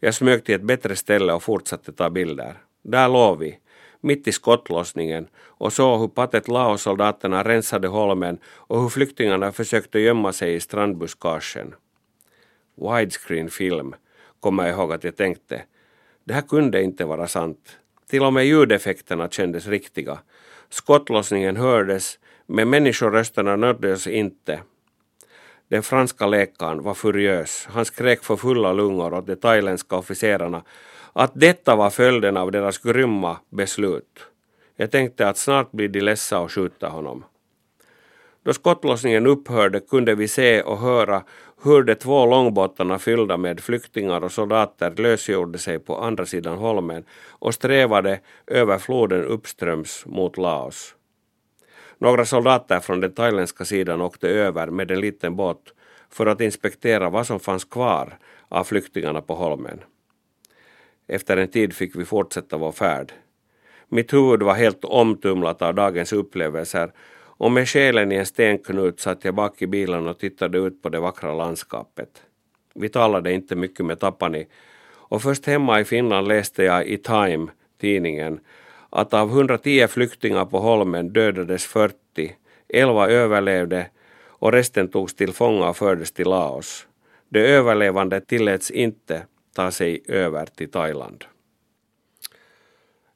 Jag 0.00 0.14
smög 0.14 0.44
till 0.44 0.54
ett 0.54 0.62
bättre 0.62 0.96
ställe 0.96 1.32
och 1.32 1.42
fortsatte 1.42 1.92
ta 1.92 2.10
bilder. 2.10 2.54
Där 2.84 3.08
låg 3.08 3.38
vi, 3.38 3.58
mitt 4.02 4.28
i 4.28 4.32
skottlossningen 4.32 5.28
och 5.34 5.72
såg 5.72 6.00
hur 6.00 6.08
Patet 6.08 6.48
Lao-soldaterna 6.48 7.42
rensade 7.42 7.88
holmen 7.88 8.38
och 8.46 8.82
hur 8.82 8.88
flyktingarna 8.88 9.52
försökte 9.52 9.98
gömma 9.98 10.32
sig 10.32 10.54
i 10.54 10.60
strandbuskagen. 10.60 11.74
Widescreen 12.74 13.50
film, 13.50 13.94
kommer 14.40 14.66
jag 14.66 14.72
ihåg 14.72 14.92
att 14.92 15.04
jag 15.04 15.16
tänkte. 15.16 15.62
Det 16.24 16.34
här 16.34 16.42
kunde 16.42 16.82
inte 16.82 17.04
vara 17.04 17.28
sant. 17.28 17.78
Till 18.10 18.22
och 18.22 18.32
med 18.32 18.46
ljudeffekterna 18.46 19.28
kändes 19.28 19.66
riktiga. 19.66 20.18
Skottlossningen 20.68 21.56
hördes, 21.56 22.18
men 22.46 22.70
människorösterna 22.70 23.56
nåddes 23.56 24.06
inte. 24.06 24.60
Den 25.68 25.82
franska 25.82 26.26
läkaren 26.26 26.82
var 26.82 26.94
furiös. 26.94 27.68
Han 27.70 27.84
skrek 27.84 28.24
för 28.24 28.36
fulla 28.36 28.72
lungor 28.72 29.14
åt 29.14 29.26
de 29.26 29.36
thailändska 29.36 29.96
officerarna 29.96 30.62
att 31.12 31.32
detta 31.34 31.76
var 31.76 31.90
följden 31.90 32.36
av 32.36 32.50
deras 32.50 32.78
grymma 32.78 33.36
beslut. 33.50 34.26
Jag 34.76 34.90
tänkte 34.90 35.28
att 35.28 35.38
snart 35.38 35.72
blir 35.72 35.88
de 35.88 36.00
ledsa 36.00 36.40
och 36.40 36.52
skjuta 36.52 36.88
honom. 36.88 37.24
Då 38.44 38.52
skottlossningen 38.52 39.26
upphörde 39.26 39.80
kunde 39.80 40.14
vi 40.14 40.28
se 40.28 40.62
och 40.62 40.78
höra 40.78 41.22
hur 41.62 41.82
de 41.82 41.94
två 41.94 42.26
långbåtarna 42.26 42.98
fyllda 42.98 43.36
med 43.36 43.60
flyktingar 43.60 44.24
och 44.24 44.32
soldater 44.32 44.90
lösgjorde 44.96 45.58
sig 45.58 45.78
på 45.78 45.98
andra 45.98 46.26
sidan 46.26 46.58
holmen 46.58 47.04
och 47.28 47.54
strävade 47.54 48.20
över 48.46 48.78
floden 48.78 49.24
uppströms 49.24 50.06
mot 50.06 50.36
Laos. 50.36 50.94
Några 51.98 52.24
soldater 52.24 52.80
från 52.80 53.00
den 53.00 53.14
thailändska 53.14 53.64
sidan 53.64 54.00
åkte 54.00 54.28
över 54.28 54.66
med 54.66 54.90
en 54.90 55.00
liten 55.00 55.36
båt 55.36 55.62
för 56.10 56.26
att 56.26 56.40
inspektera 56.40 57.10
vad 57.10 57.26
som 57.26 57.40
fanns 57.40 57.64
kvar 57.64 58.18
av 58.48 58.64
flyktingarna 58.64 59.20
på 59.20 59.34
holmen. 59.34 59.80
Efter 61.06 61.36
en 61.36 61.48
tid 61.48 61.72
fick 61.72 61.96
vi 61.96 62.04
fortsätta 62.04 62.56
vår 62.56 62.72
färd. 62.72 63.12
Mitt 63.88 64.12
huvud 64.12 64.42
var 64.42 64.54
helt 64.54 64.84
omtumlat 64.84 65.62
av 65.62 65.74
dagens 65.74 66.12
upplevelser 66.12 66.92
och 67.42 67.52
med 67.52 67.68
själen 67.68 68.12
i 68.12 68.14
en 68.14 68.26
stenknut 68.26 69.00
satt 69.00 69.24
jag 69.24 69.34
bak 69.34 69.62
i 69.62 69.66
bilen 69.66 70.08
och 70.08 70.18
tittade 70.18 70.58
ut 70.58 70.82
på 70.82 70.88
det 70.88 71.00
vackra 71.00 71.34
landskapet. 71.34 72.22
Vi 72.74 72.88
talade 72.88 73.32
inte 73.32 73.56
mycket 73.56 73.86
med 73.86 74.00
Tapani 74.00 74.46
och 75.12 75.22
först 75.22 75.46
hemma 75.46 75.80
i 75.80 75.84
Finland 75.84 76.28
läste 76.28 76.62
jag 76.62 76.86
i 76.86 76.98
Time, 76.98 77.46
tidningen, 77.80 78.40
att 78.90 79.14
av 79.14 79.28
110 79.28 79.86
flyktingar 79.88 80.44
på 80.44 80.58
Holmen 80.58 81.12
dödades 81.12 81.64
40, 81.64 81.96
11 82.68 83.08
överlevde 83.08 83.86
och 84.26 84.52
resten 84.52 84.88
togs 84.88 85.14
till 85.14 85.32
fånga 85.32 85.68
och 85.68 85.76
fördes 85.76 86.12
till 86.12 86.28
Laos. 86.28 86.86
De 87.28 87.40
överlevande 87.40 88.20
tilläts 88.20 88.70
inte 88.70 89.22
ta 89.54 89.70
sig 89.70 90.02
över 90.08 90.46
till 90.46 90.70
Thailand. 90.70 91.24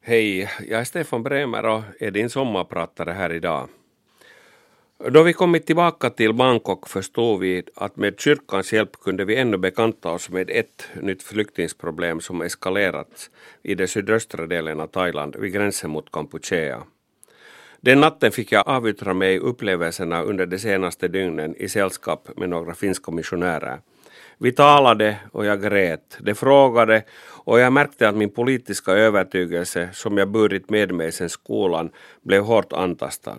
Hej, 0.00 0.50
jag 0.68 0.80
är 0.80 0.84
Stefan 0.84 1.22
Bremer 1.22 1.66
och 1.66 1.82
är 2.00 2.10
din 2.10 2.30
sommarpratare 2.30 3.10
här 3.10 3.32
idag. 3.32 3.68
Då 4.98 5.22
vi 5.22 5.32
kommit 5.32 5.66
tillbaka 5.66 6.10
till 6.10 6.32
Bangkok 6.32 6.88
förstod 6.88 7.40
vi 7.40 7.62
att 7.74 7.96
med 7.96 8.20
kyrkans 8.20 8.72
hjälp 8.72 8.92
kunde 8.92 9.24
vi 9.24 9.36
ännu 9.36 9.56
bekanta 9.56 10.10
oss 10.10 10.30
med 10.30 10.50
ett 10.50 10.88
nytt 11.02 11.22
flyktingsproblem 11.22 12.20
som 12.20 12.42
eskalerat 12.42 13.30
i 13.62 13.74
den 13.74 13.88
sydöstra 13.88 14.46
delen 14.46 14.80
av 14.80 14.86
Thailand 14.86 15.36
vid 15.36 15.52
gränsen 15.52 15.90
mot 15.90 16.12
Kampuchea. 16.12 16.82
Den 17.80 18.00
natten 18.00 18.32
fick 18.32 18.52
jag 18.52 18.68
avyttra 18.68 19.14
mig 19.14 19.38
upplevelserna 19.38 20.22
under 20.22 20.46
de 20.46 20.58
senaste 20.58 21.08
dygnen 21.08 21.56
i 21.56 21.68
sällskap 21.68 22.28
med 22.36 22.48
några 22.48 22.74
finska 22.74 23.12
missionärer. 23.12 23.80
Vi 24.38 24.52
talade 24.52 25.16
och 25.32 25.46
jag 25.46 25.62
grät. 25.62 26.18
De 26.20 26.34
frågade 26.34 27.04
och 27.44 27.60
jag 27.60 27.72
märkte 27.72 28.08
att 28.08 28.16
min 28.16 28.30
politiska 28.30 28.92
övertygelse 28.92 29.88
som 29.92 30.18
jag 30.18 30.30
burit 30.30 30.70
med 30.70 30.92
mig 30.92 31.12
sedan 31.12 31.28
skolan 31.28 31.90
blev 32.22 32.42
hårt 32.42 32.72
antastad. 32.72 33.38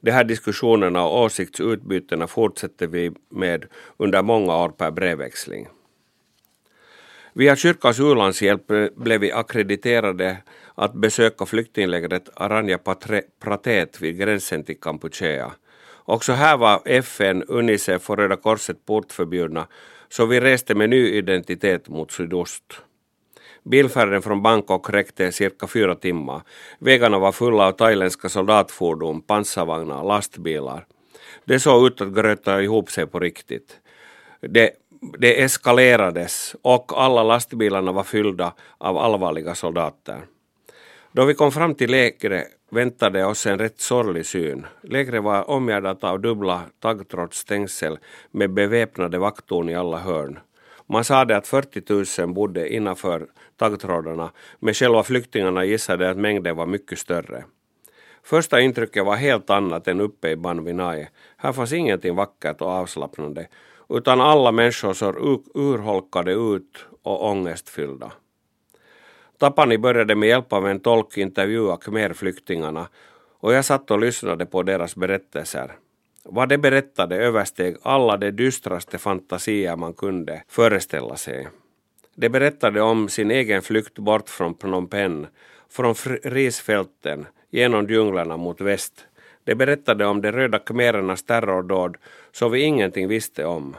De 0.00 0.10
här 0.10 0.24
diskussionerna 0.24 1.04
och 1.04 1.22
åsiktsutbytena 1.22 2.26
fortsätter 2.26 2.86
vi 2.86 3.12
med 3.28 3.64
under 3.96 4.22
många 4.22 4.56
år 4.56 4.68
per 4.68 4.90
brevväxling. 4.90 5.68
Via 7.32 7.56
kyrkans 7.56 8.00
u-landshjälp 8.00 8.66
blev 8.96 9.20
vi 9.20 9.32
akkrediterade 9.32 10.36
att 10.74 10.94
besöka 10.94 11.46
flyktinglägret 11.46 12.28
Aranya 12.34 12.78
Pratet 13.40 14.00
vid 14.00 14.18
gränsen 14.18 14.64
till 14.64 14.80
Kampuchea. 14.80 15.52
Också 16.04 16.32
här 16.32 16.56
var 16.56 16.82
FN, 16.84 17.42
Unicef 17.42 18.10
och 18.10 18.16
Röda 18.16 18.36
Korset 18.36 18.86
portförbjudna 18.86 19.66
så 20.12 20.26
vi 20.26 20.40
reste 20.40 20.74
med 20.74 20.90
ny 20.90 21.08
identitet 21.08 21.88
mot 21.88 22.12
sydost. 22.12 22.82
Bilfärden 23.64 24.22
från 24.22 24.42
Bangkok 24.42 24.90
räckte 24.90 25.32
cirka 25.32 25.66
fyra 25.66 25.94
timmar. 25.94 26.42
Vägarna 26.78 27.18
var 27.18 27.32
fulla 27.32 27.66
av 27.66 27.72
thailändska 27.72 28.28
soldatfordon, 28.28 29.22
pansarvagnar, 29.22 30.04
lastbilar. 30.04 30.86
Det 31.44 31.60
såg 31.60 31.86
ut 31.86 32.00
att 32.00 32.14
gröta 32.14 32.62
ihop 32.62 32.90
sig 32.90 33.06
på 33.06 33.20
riktigt. 33.20 33.80
Det, 34.40 34.70
det 35.18 35.42
eskalerades 35.42 36.56
och 36.62 36.92
alla 37.02 37.22
lastbilarna 37.22 37.92
var 37.92 38.04
fyllda 38.04 38.54
av 38.78 38.98
allvarliga 38.98 39.54
soldater. 39.54 40.20
Då 41.14 41.24
vi 41.24 41.34
kom 41.34 41.52
fram 41.52 41.74
till 41.74 41.90
lägret 41.90 42.46
väntade 42.70 43.24
oss 43.24 43.46
en 43.46 43.58
rätt 43.58 43.80
sorglig 43.80 44.26
syn. 44.26 44.66
Lägret 44.82 45.22
var 45.22 45.50
omgärdat 45.50 46.04
av 46.04 46.20
dubbla 46.20 46.62
taggtrådsstängsel 46.80 47.98
med 48.30 48.52
beväpnade 48.52 49.18
vakttorn 49.18 49.68
i 49.68 49.74
alla 49.74 49.98
hörn. 49.98 50.38
Man 50.86 51.04
sade 51.04 51.36
att 51.36 51.46
40 51.46 52.22
000 52.22 52.34
bodde 52.34 52.74
innanför 52.74 53.26
taggtrådarna, 53.56 54.30
men 54.58 54.74
själva 54.74 55.02
flyktingarna 55.02 55.64
gissade 55.64 56.10
att 56.10 56.16
mängden 56.16 56.56
var 56.56 56.66
mycket 56.66 56.98
större. 56.98 57.44
Första 58.22 58.60
intrycket 58.60 59.04
var 59.04 59.16
helt 59.16 59.50
annat 59.50 59.88
än 59.88 60.00
uppe 60.00 60.30
i 60.30 60.36
Banvinai. 60.36 61.08
Här 61.36 61.52
fanns 61.52 61.72
ingenting 61.72 62.14
vackert 62.14 62.60
och 62.60 62.70
avslappnande, 62.70 63.48
utan 63.88 64.20
alla 64.20 64.52
människor 64.52 64.92
såg 64.92 65.16
urholkade 65.54 66.32
ut 66.32 66.86
och 67.02 67.30
ångestfyllda. 67.30 68.12
Tapani 69.42 69.78
började 69.78 70.14
med 70.14 70.28
hjälp 70.28 70.52
av 70.52 70.68
en 70.68 70.80
tolk 70.80 71.16
intervjua 71.16 71.76
khmerflyktingarna 71.76 72.88
och 73.40 73.54
jag 73.54 73.64
satt 73.64 73.90
och 73.90 74.00
lyssnade 74.00 74.46
på 74.46 74.62
deras 74.62 74.96
berättelser. 74.96 75.72
Vad 76.24 76.48
de 76.48 76.58
berättade 76.58 77.16
översteg 77.16 77.76
alla 77.82 78.16
de 78.16 78.30
dystraste 78.30 78.98
fantasier 78.98 79.76
man 79.76 79.92
kunde 79.92 80.42
föreställa 80.48 81.16
sig. 81.16 81.48
De 82.14 82.28
berättade 82.28 82.82
om 82.82 83.08
sin 83.08 83.30
egen 83.30 83.62
flykt 83.62 83.98
bort 83.98 84.28
från 84.28 84.54
Phnom 84.54 84.86
Penh, 84.86 85.28
från 85.70 85.94
risfälten, 86.22 87.26
genom 87.50 87.86
djunglerna 87.86 88.36
mot 88.36 88.60
väst. 88.60 89.06
De 89.44 89.54
berättade 89.54 90.06
om 90.06 90.20
de 90.20 90.32
röda 90.32 90.58
khmerernas 90.58 91.22
terrordåd 91.22 91.96
som 92.32 92.50
vi 92.50 92.60
ingenting 92.60 93.08
visste 93.08 93.44
om. 93.44 93.76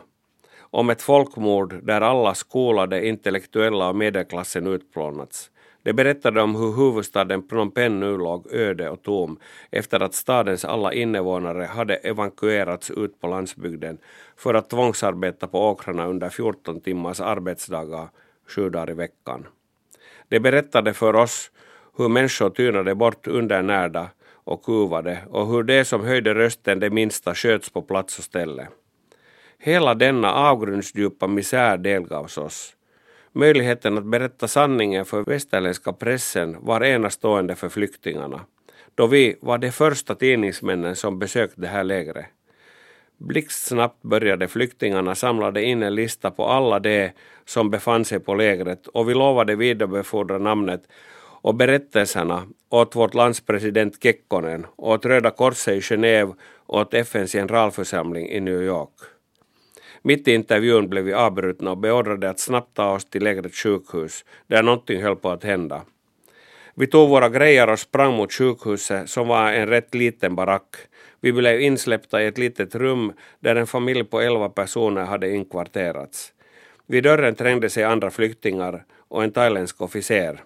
Om 0.59 0.89
ett 0.89 1.01
folkmord 1.01 1.79
där 1.83 2.01
alla 2.01 2.33
skolade, 2.33 3.07
intellektuella 3.07 3.89
och 3.89 3.95
medelklassen 3.95 4.67
utplånats. 4.67 5.49
De 5.83 5.93
berättade 5.93 6.41
om 6.41 6.55
hur 6.55 6.71
huvudstaden 6.71 7.47
Phnom 7.47 7.71
Penh 7.71 7.95
nu 7.95 8.17
låg 8.17 8.47
öde 8.51 8.89
och 8.89 9.01
tom 9.03 9.39
efter 9.71 9.99
att 9.99 10.13
stadens 10.13 10.65
alla 10.65 10.93
invånare 10.93 11.63
hade 11.63 11.95
evakuerats 11.95 12.91
ut 12.91 13.21
på 13.21 13.27
landsbygden 13.27 13.97
för 14.37 14.53
att 14.53 14.69
tvångsarbeta 14.69 15.47
på 15.47 15.69
åkrarna 15.69 16.07
under 16.07 16.29
14 16.29 16.81
timmars 16.81 17.19
arbetsdagar 17.21 18.09
sju 18.47 18.69
dagar 18.69 18.89
i 18.89 18.93
veckan. 18.93 19.47
De 20.27 20.39
berättade 20.39 20.93
för 20.93 21.15
oss 21.15 21.51
hur 21.97 22.09
människor 22.09 22.49
tynade 22.49 22.95
bort 22.95 23.27
undernärda 23.27 24.09
och 24.45 24.63
kuvade 24.63 25.19
och 25.29 25.47
hur 25.47 25.63
de 25.63 25.85
som 25.85 26.03
höjde 26.03 26.33
rösten 26.33 26.79
det 26.79 26.89
minsta 26.89 27.35
sköts 27.35 27.69
på 27.69 27.81
plats 27.81 28.17
och 28.19 28.23
ställe. 28.23 28.67
Hela 29.57 29.93
denna 29.93 30.33
avgrundsdjupa 30.33 31.27
misär 31.27 31.77
delgavs 31.77 32.37
oss. 32.37 32.75
Möjligheten 33.35 33.97
att 33.97 34.05
berätta 34.05 34.47
sanningen 34.47 35.05
för 35.05 35.23
västerländska 35.23 35.93
pressen 35.93 36.57
var 36.59 36.83
enastående 36.83 37.55
för 37.55 37.69
flyktingarna, 37.69 38.45
då 38.95 39.07
vi 39.07 39.35
var 39.41 39.57
de 39.57 39.71
första 39.71 40.15
tidningsmännen 40.15 40.95
som 40.95 41.19
besökte 41.19 41.61
det 41.61 41.67
här 41.67 41.83
lägret. 41.83 42.25
Blixtsnabbt 43.17 44.01
började 44.01 44.47
flyktingarna 44.47 45.15
samla 45.15 45.61
in 45.61 45.83
en 45.83 45.95
lista 45.95 46.31
på 46.31 46.45
alla 46.45 46.79
de 46.79 47.11
som 47.45 47.69
befann 47.69 48.05
sig 48.05 48.19
på 48.19 48.35
lägret 48.35 48.87
och 48.87 49.09
vi 49.09 49.13
lovade 49.13 49.55
vidarebefordra 49.55 50.37
namnet 50.37 50.83
och 51.41 51.55
berättelserna 51.55 52.47
åt 52.69 52.95
vårt 52.95 53.13
lands 53.13 53.41
president 53.41 54.03
Kekkonen, 54.03 54.65
åt 54.75 55.05
Röda 55.05 55.31
Korset 55.31 55.73
i 55.73 55.79
Genève 55.79 56.35
och 56.65 56.79
åt 56.79 56.93
FNs 56.93 57.31
generalförsamling 57.31 58.29
i 58.29 58.39
New 58.39 58.63
York. 58.63 59.12
Mitt 60.05 60.27
i 60.27 60.33
intervjun 60.33 60.89
blev 60.89 61.03
vi 61.03 61.13
avbrutna 61.13 61.71
och 61.71 61.77
beordrade 61.77 62.29
att 62.29 62.39
snabbt 62.39 62.73
ta 62.73 62.91
oss 62.91 63.05
till 63.05 63.23
lägret 63.23 63.55
sjukhus, 63.55 64.25
där 64.47 64.63
någonting 64.63 65.01
höll 65.03 65.15
på 65.15 65.29
att 65.29 65.43
hända. 65.43 65.81
Vi 66.75 66.87
tog 66.87 67.09
våra 67.09 67.29
grejer 67.29 67.69
och 67.69 67.79
sprang 67.79 68.13
mot 68.13 68.33
sjukhuset 68.33 69.09
som 69.09 69.27
var 69.27 69.51
en 69.51 69.67
rätt 69.67 69.95
liten 69.95 70.35
barack. 70.35 70.75
Vi 71.21 71.33
blev 71.33 71.61
insläppta 71.61 72.23
i 72.23 72.25
ett 72.25 72.37
litet 72.37 72.75
rum 72.75 73.13
där 73.39 73.55
en 73.55 73.67
familj 73.67 74.03
på 74.03 74.21
elva 74.21 74.49
personer 74.49 75.05
hade 75.05 75.29
inkvarterats. 75.29 76.33
Vid 76.87 77.03
dörren 77.03 77.35
trängde 77.35 77.69
sig 77.69 77.83
andra 77.83 78.09
flyktingar 78.09 78.85
och 79.07 79.23
en 79.23 79.31
thailändsk 79.31 79.81
officer. 79.81 80.43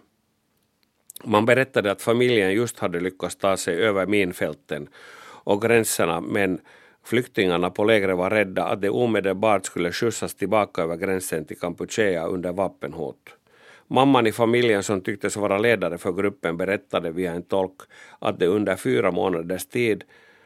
Man 1.24 1.46
berättade 1.46 1.92
att 1.92 2.02
familjen 2.02 2.54
just 2.54 2.80
hade 2.80 3.00
lyckats 3.00 3.36
ta 3.36 3.58
sig 3.58 3.76
över 3.76 4.06
minfälten 4.06 4.88
och 5.44 5.62
gränserna 5.62 6.22
men 6.22 6.60
flyktingarna 7.08 7.70
på 7.70 7.84
lägret 7.84 8.18
var 8.18 8.30
rädda 8.30 8.64
att 8.64 8.82
de 8.82 8.90
omedelbart 8.90 9.66
skulle 9.66 9.92
skjutsas 9.92 10.36
tillbaka 10.36 10.82
över 10.82 10.96
gränsen 10.96 11.46
till 11.46 11.60
Kampuchea 11.60 12.26
under 12.26 12.52
vapenhot. 12.54 13.30
Mamman 13.88 14.28
i 14.28 14.32
familjen 14.32 14.84
som 14.84 15.02
tycktes 15.02 15.38
vara 15.38 15.58
ledare 15.58 15.98
för 15.98 16.12
gruppen 16.12 16.58
berättade 16.58 17.12
via 17.12 17.32
en 17.32 17.44
tolk 17.44 17.82
att 18.20 18.40
de 18.40 18.48
under 18.48 18.76
fyra 18.76 19.12
månaders 19.12 19.66
tid 19.66 20.04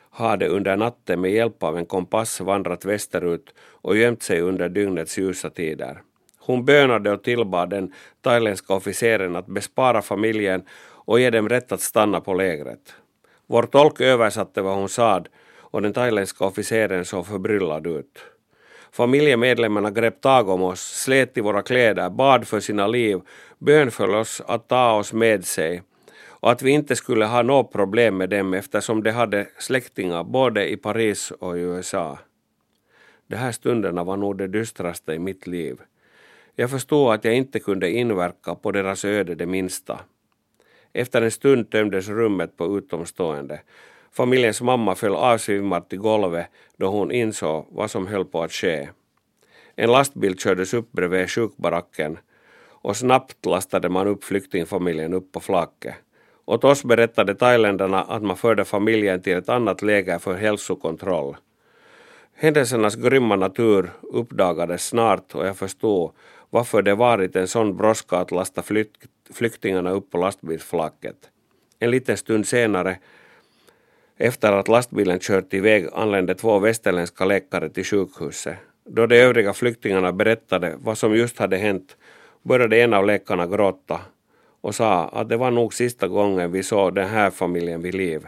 hade 0.10 0.48
under 0.48 0.78
natten 0.78 1.22
med 1.22 1.32
hjälp 1.32 1.64
av 1.64 1.78
en 1.78 1.86
kompass 1.86 2.42
vandrat 2.42 2.86
västerut 2.86 3.54
och 3.82 3.98
gömt 3.98 4.24
sig 4.24 4.42
under 4.42 4.70
dygnets 4.70 5.18
ljusa 5.18 5.50
tider. 5.50 6.02
Hon 6.40 6.66
bönade 6.66 7.12
och 7.12 7.24
tillbad 7.24 7.70
den 7.70 7.94
thailändska 8.22 8.74
officeren 8.74 9.36
att 9.36 9.48
bespara 9.48 10.02
familjen 10.02 10.64
och 11.06 11.20
ge 11.20 11.30
dem 11.30 11.50
rätt 11.50 11.72
att 11.72 11.82
stanna 11.82 12.22
på 12.22 12.34
lägret. 12.34 12.94
Vår 13.48 13.64
tolk 13.64 14.02
översatte 14.02 14.62
vad 14.62 14.76
hon 14.76 14.90
sade 14.90 15.30
och 15.72 15.82
den 15.82 15.94
thailändska 15.94 16.46
officeren 16.46 17.06
såg 17.06 17.28
förbryllad 17.28 17.88
ut. 17.88 18.20
Familjemedlemmarna 18.92 19.92
grep 19.92 20.22
tag 20.22 20.50
om 20.50 20.64
oss, 20.64 20.82
slet 20.82 21.38
i 21.38 21.42
våra 21.42 21.62
kläder, 21.62 22.10
bad 22.10 22.48
för 22.48 22.60
sina 22.60 22.88
liv, 22.88 23.20
bönföll 23.58 24.16
oss 24.16 24.42
att 24.48 24.68
ta 24.68 24.92
oss 24.94 25.14
med 25.14 25.46
sig 25.46 25.84
och 26.42 26.52
att 26.52 26.62
vi 26.62 26.72
inte 26.72 26.96
skulle 26.96 27.26
ha 27.26 27.42
något 27.42 27.72
problem 27.72 28.18
med 28.18 28.30
dem 28.30 28.54
eftersom 28.54 29.04
de 29.04 29.12
hade 29.12 29.48
släktingar 29.58 30.24
både 30.24 30.70
i 30.72 30.78
Paris 30.78 31.32
och 31.32 31.58
i 31.58 31.62
USA. 31.62 32.20
De 33.28 33.36
här 33.36 33.52
stunderna 33.52 34.04
var 34.04 34.18
nog 34.18 34.38
det 34.38 34.48
dystraste 34.48 35.14
i 35.14 35.20
mitt 35.20 35.48
liv. 35.48 35.78
Jag 36.56 36.70
förstod 36.70 37.14
att 37.14 37.26
jag 37.26 37.36
inte 37.36 37.60
kunde 37.60 37.92
inverka 37.92 38.56
på 38.56 38.72
deras 38.72 39.06
öde 39.06 39.36
det 39.36 39.46
minsta. 39.46 40.00
Efter 40.94 41.22
en 41.22 41.32
stund 41.32 41.70
tömdes 41.70 42.08
rummet 42.08 42.58
på 42.58 42.78
utomstående. 42.78 43.62
Familjens 44.14 44.62
mamma 44.62 44.96
föll 44.96 45.16
avsvimmad 45.16 45.90
till 45.90 46.00
golvet 46.00 46.48
då 46.78 46.88
hon 46.88 47.12
insåg 47.12 47.66
vad 47.70 47.92
som 47.92 48.08
höll 48.08 48.26
på 48.26 48.44
att 48.44 48.52
ske. 48.52 48.90
En 49.76 49.92
lastbil 49.92 50.38
kördes 50.38 50.74
upp 50.74 50.92
bredvid 50.92 51.30
sjukbaracken 51.30 52.18
och 52.68 52.98
snabbt 52.98 53.46
lastade 53.46 53.90
man 53.90 54.08
upp 54.08 54.24
flyktingfamiljen 54.24 55.14
upp 55.14 55.32
på 55.32 55.40
flaket. 55.40 55.96
Åt 56.46 56.64
oss 56.64 56.84
berättade 56.84 57.36
thailändarna 57.36 58.04
att 58.04 58.24
man 58.24 58.38
förde 58.38 58.66
familjen 58.66 59.22
till 59.22 59.38
ett 59.38 59.50
annat 59.50 59.82
läger 59.82 60.20
för 60.20 60.34
hälsokontroll. 60.34 61.38
Händelsernas 62.36 62.96
grymma 62.96 63.36
natur 63.36 63.92
uppdagades 64.02 64.88
snart 64.88 65.36
och 65.36 65.48
jag 65.48 65.58
förstod 65.58 66.12
varför 66.50 66.82
det 66.82 66.96
varit 66.96 67.36
en 67.36 67.48
sån 67.48 67.78
brådska 67.78 68.18
att 68.18 68.32
lasta 68.32 68.62
flykt, 68.62 69.02
flyktingarna 69.34 69.92
upp 69.92 70.12
på 70.12 70.18
lastbilsflaket. 70.18 71.30
En 71.80 71.92
liten 71.92 72.18
stund 72.18 72.48
senare, 72.48 72.98
efter 74.22 74.52
att 74.52 74.68
lastbilen 74.68 75.20
kört 75.20 75.54
iväg, 75.54 75.88
anlände 75.94 76.36
två 76.36 76.60
västerländska 76.60 77.26
läkare 77.26 77.70
till 77.70 77.84
sjukhuset. 77.84 78.56
Då 78.86 79.06
de 79.08 79.22
övriga 79.22 79.54
flyktingarna 79.54 80.12
berättade 80.12 80.76
vad 80.80 80.98
som 80.98 81.16
just 81.16 81.40
hade 81.40 81.58
hänt 81.58 81.98
började 82.44 82.82
en 82.82 82.94
av 82.94 83.06
läkarna 83.06 83.48
gråta 83.48 84.02
och 84.62 84.76
sa 84.76 85.08
att 85.08 85.30
det 85.30 85.38
var 85.38 85.52
nog 85.52 85.74
sista 85.74 86.08
gången 86.08 86.52
vi 86.52 86.64
såg 86.64 86.96
den 86.96 87.08
här 87.08 87.32
familjen 87.32 87.82
vid 87.82 87.96
liv. 87.96 88.28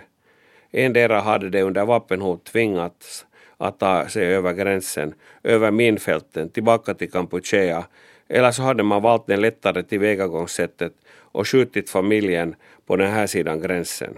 Endera 0.71 1.21
hade 1.21 1.49
de 1.49 1.61
under 1.63 1.85
vapenhot 1.85 2.45
tvingats 2.45 3.25
att 3.57 3.79
ta 3.79 4.07
sig 4.07 4.25
över 4.25 4.53
gränsen, 4.53 5.13
över 5.43 5.71
minfälten, 5.71 6.49
tillbaka 6.49 6.93
till 6.93 7.11
Kampuchea, 7.11 7.85
eller 8.27 8.51
så 8.51 8.61
hade 8.61 8.83
man 8.83 9.01
valt 9.01 9.27
det 9.27 9.37
lättare 9.37 9.83
tillvägagångssättet 9.83 10.93
och 11.19 11.47
skjutit 11.47 11.89
familjen 11.89 12.55
på 12.85 12.95
den 12.95 13.11
här 13.11 13.27
sidan 13.27 13.61
gränsen. 13.61 14.17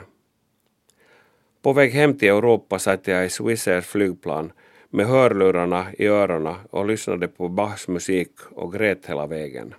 På 1.65 1.73
väg 1.73 1.91
hem 1.91 2.17
till 2.17 2.29
Europa 2.29 2.79
satt 2.79 3.07
jag 3.07 3.25
i 3.25 3.29
Swissairs 3.29 3.85
flygplan 3.85 4.51
med 4.89 5.05
hörlurarna 5.05 5.85
i 5.97 6.05
öronen 6.07 6.55
och 6.69 6.85
lyssnade 6.85 7.27
på 7.27 7.47
Bachs 7.49 7.87
musik 7.87 8.31
och 8.51 8.73
grät 8.73 9.05
hela 9.05 9.27
vägen. 9.27 9.73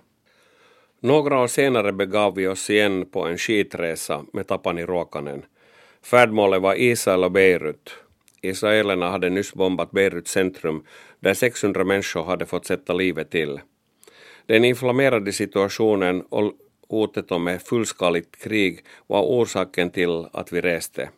Några 0.99 1.39
år 1.39 1.47
senare 1.47 1.93
begav 1.93 2.35
vi 2.35 2.47
oss 2.47 2.69
igen 2.69 3.05
på 3.05 3.25
en 3.25 3.37
skitresa 3.37 4.25
med 4.33 4.47
Tapani 4.47 4.85
Ruokanen. 4.85 5.45
Färdmålet 6.03 6.61
var 6.61 6.75
Israel 6.75 7.23
och 7.23 7.31
Beirut. 7.31 7.95
Israelerna 8.41 9.09
hade 9.09 9.29
nyss 9.29 9.53
bombat 9.53 9.91
Beiruts 9.91 10.31
centrum 10.31 10.83
där 11.19 11.33
600 11.33 11.83
människor 11.83 12.23
hade 12.23 12.45
fått 12.45 12.65
sätta 12.65 12.93
livet 12.93 13.31
till. 13.31 13.59
Den 14.45 14.65
inflammerade 14.65 15.31
situationen 15.31 16.21
och 16.21 16.53
hotet 16.89 17.31
om 17.31 17.47
ett 17.47 17.67
fullskaligt 17.67 18.43
krig 18.43 18.85
var 19.07 19.21
orsaken 19.21 19.89
till 19.89 20.25
att 20.33 20.53
vi 20.53 20.61
reste. 20.61 21.09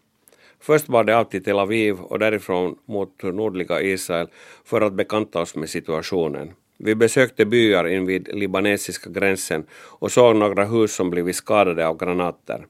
Först 0.62 0.89
var 0.89 1.04
det 1.04 1.17
av 1.17 1.24
till 1.24 1.43
Tel 1.43 1.60
Aviv 1.60 2.00
och 2.00 2.19
därifrån 2.19 2.76
mot 2.86 3.24
nordliga 3.24 3.82
Israel 3.82 4.28
för 4.65 4.82
att 4.82 4.93
bekanta 4.93 5.41
oss 5.41 5.56
med 5.56 5.69
situationen. 5.69 6.52
Vi 6.78 6.95
besökte 6.95 7.45
byar 7.45 7.88
invid 7.88 8.30
libanesiska 8.34 9.10
gränsen 9.10 9.65
och 9.74 10.12
såg 10.12 10.36
några 10.36 10.65
hus 10.65 10.95
som 10.95 11.10
blivit 11.10 11.36
skadade 11.36 11.88
av 11.88 11.98
granater. 11.98 12.65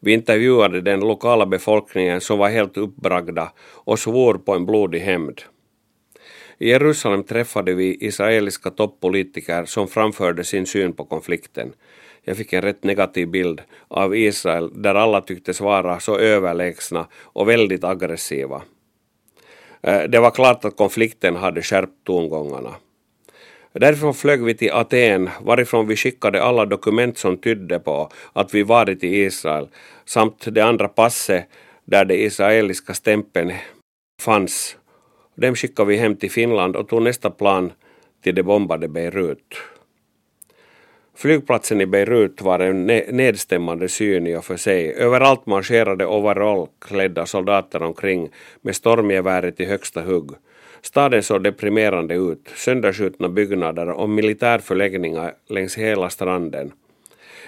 Vi 0.00 0.12
intervjuade 0.12 0.80
den 0.80 1.00
lokala 1.00 1.46
befolkningen 1.46 2.20
som 2.20 2.38
var 2.38 2.48
helt 2.48 2.76
uppbragda 2.76 3.52
och 3.84 3.98
svor 3.98 4.34
på 4.34 4.54
en 4.54 4.66
blodig 4.66 5.00
hämnd. 5.00 5.42
I 6.58 6.68
Jerusalem 6.68 7.22
träffade 7.24 7.74
vi 7.74 8.06
israeliska 8.06 8.70
toppolitiker 8.70 9.64
som 9.64 9.88
framförde 9.88 10.44
sin 10.44 10.66
syn 10.66 10.92
på 10.92 11.04
konflikten. 11.04 11.72
Jag 12.22 12.36
fick 12.36 12.52
en 12.52 12.62
rätt 12.62 12.84
negativ 12.84 13.28
bild 13.28 13.60
av 13.88 14.16
Israel 14.16 14.82
där 14.82 14.94
alla 14.94 15.20
tycktes 15.20 15.60
vara 15.60 16.00
så 16.00 16.18
överlägsna 16.18 17.06
och 17.22 17.48
väldigt 17.48 17.84
aggressiva. 17.84 18.62
Eh, 19.82 20.02
det 20.02 20.20
var 20.20 20.30
klart 20.30 20.64
att 20.64 20.76
konflikten 20.76 21.36
hade 21.36 21.62
skärpt 21.62 22.04
tongångarna. 22.04 22.74
Därifrån 23.72 24.14
flög 24.14 24.44
vi 24.44 24.54
till 24.54 24.72
Aten 24.72 25.30
varifrån 25.40 25.86
vi 25.86 25.96
skickade 25.96 26.42
alla 26.42 26.66
dokument 26.66 27.18
som 27.18 27.36
tydde 27.36 27.78
på 27.78 28.10
att 28.32 28.54
vi 28.54 28.62
varit 28.62 29.04
i 29.04 29.16
Israel 29.16 29.68
samt 30.04 30.54
det 30.54 30.60
andra 30.60 30.88
passet 30.88 31.44
där 31.84 32.04
det 32.04 32.22
israeliska 32.22 32.94
stämpeln 32.94 33.52
fanns. 34.22 34.76
Dem 35.34 35.54
skickade 35.54 35.88
vi 35.88 35.96
hem 35.96 36.16
till 36.16 36.30
Finland 36.30 36.76
och 36.76 36.88
tog 36.88 37.02
nästa 37.02 37.30
plan 37.30 37.72
till 38.22 38.34
det 38.34 38.42
bombade 38.42 38.88
Beirut. 38.88 39.54
Flygplatsen 41.18 41.80
i 41.80 41.86
Beirut 41.86 42.42
var 42.42 42.58
en 42.58 42.86
nedstämmande 42.86 43.88
syn 43.88 44.26
i 44.26 44.36
och 44.36 44.44
för 44.44 44.56
sig. 44.56 44.94
Överallt 44.94 45.46
marscherade 45.46 46.06
overallklädda 46.06 47.26
soldater 47.26 47.82
omkring 47.82 48.28
med 48.60 48.76
stormgeväret 48.76 49.60
i 49.60 49.64
högsta 49.64 50.02
hugg. 50.02 50.30
Staden 50.82 51.22
såg 51.22 51.42
deprimerande 51.42 52.14
ut, 52.14 52.48
sönderskjutna 52.54 53.28
byggnader 53.28 53.90
och 53.90 54.08
militärförläggningar 54.08 55.34
längs 55.48 55.78
hela 55.78 56.10
stranden. 56.10 56.72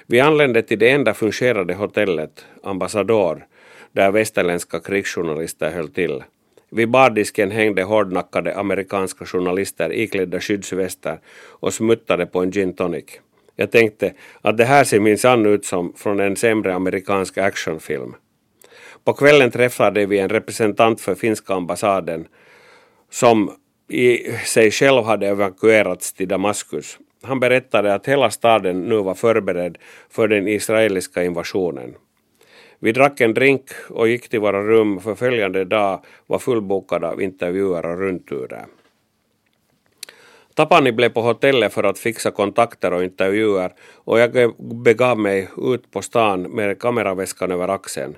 Vi 0.07 0.21
anlände 0.21 0.63
till 0.63 0.79
det 0.79 0.91
enda 0.91 1.15
fungerande 1.15 1.75
hotellet, 1.75 2.45
Ambassador, 2.63 3.47
där 3.93 4.11
västerländska 4.11 4.81
krigsjournalister 4.81 5.71
höll 5.71 5.89
till. 5.89 6.23
Vid 6.71 6.91
bardisken 6.91 7.51
hängde 7.51 7.83
hårdnackade 7.83 8.57
amerikanska 8.57 9.25
journalister 9.25 9.93
iklädda 9.93 10.41
skyddsvästar 10.41 11.21
och 11.61 11.75
smuttade 11.75 12.27
på 12.27 12.43
en 12.43 12.53
gin 12.53 12.73
tonic. 12.73 13.21
Jag 13.61 13.71
tänkte 13.71 14.13
att 14.43 14.57
det 14.57 14.65
här 14.65 14.85
ser 14.85 15.01
minsann 15.01 15.47
ut 15.47 15.65
som 15.65 15.93
från 15.97 16.21
en 16.21 16.37
sämre 16.37 16.75
amerikansk 16.75 17.39
actionfilm. 17.39 18.15
På 19.05 19.13
kvällen 19.13 19.51
träffade 19.51 20.07
vi 20.07 20.19
en 20.19 20.29
representant 20.29 21.01
för 21.01 21.15
finska 21.15 21.55
ambassaden 21.55 22.27
som 23.11 23.53
i 23.89 24.33
sig 24.45 24.71
själv 24.71 25.05
hade 25.05 25.29
evakuerats 25.29 26.13
till 26.13 26.29
Damaskus. 26.29 26.99
Han 27.23 27.41
berättade 27.41 27.95
att 27.95 28.09
hela 28.09 28.31
staden 28.31 28.81
nu 28.81 28.97
var 28.97 29.15
förberedd 29.15 29.79
för 30.11 30.29
den 30.29 30.49
israeliska 30.49 31.25
invasionen. 31.25 31.95
Vi 32.79 32.93
drack 32.93 33.21
en 33.21 33.35
drink 33.35 33.71
och 33.89 34.09
gick 34.09 34.29
till 34.29 34.41
våra 34.41 34.63
rum 34.63 35.01
för 35.01 35.15
följande 35.15 35.65
dag 35.65 36.05
var 36.27 36.39
fullbokade 36.39 37.09
av 37.09 37.23
intervjuer 37.23 37.87
och 37.87 37.99
rundturer. 37.99 38.67
Tapani 40.61 40.93
blev 40.93 41.09
på 41.09 41.23
hotellet 41.23 41.73
för 41.73 41.85
att 41.85 41.99
fixa 41.99 42.31
kontakter 42.31 42.93
och 42.93 43.05
intervjuer 43.05 43.73
och 43.95 44.21
jag 44.21 44.55
begav 44.85 45.19
mig 45.19 45.49
ut 45.57 45.91
på 45.91 46.03
stan 46.03 46.43
med 46.43 46.79
kameraväskan 46.79 47.53
över 47.53 47.69
axeln. 47.69 48.17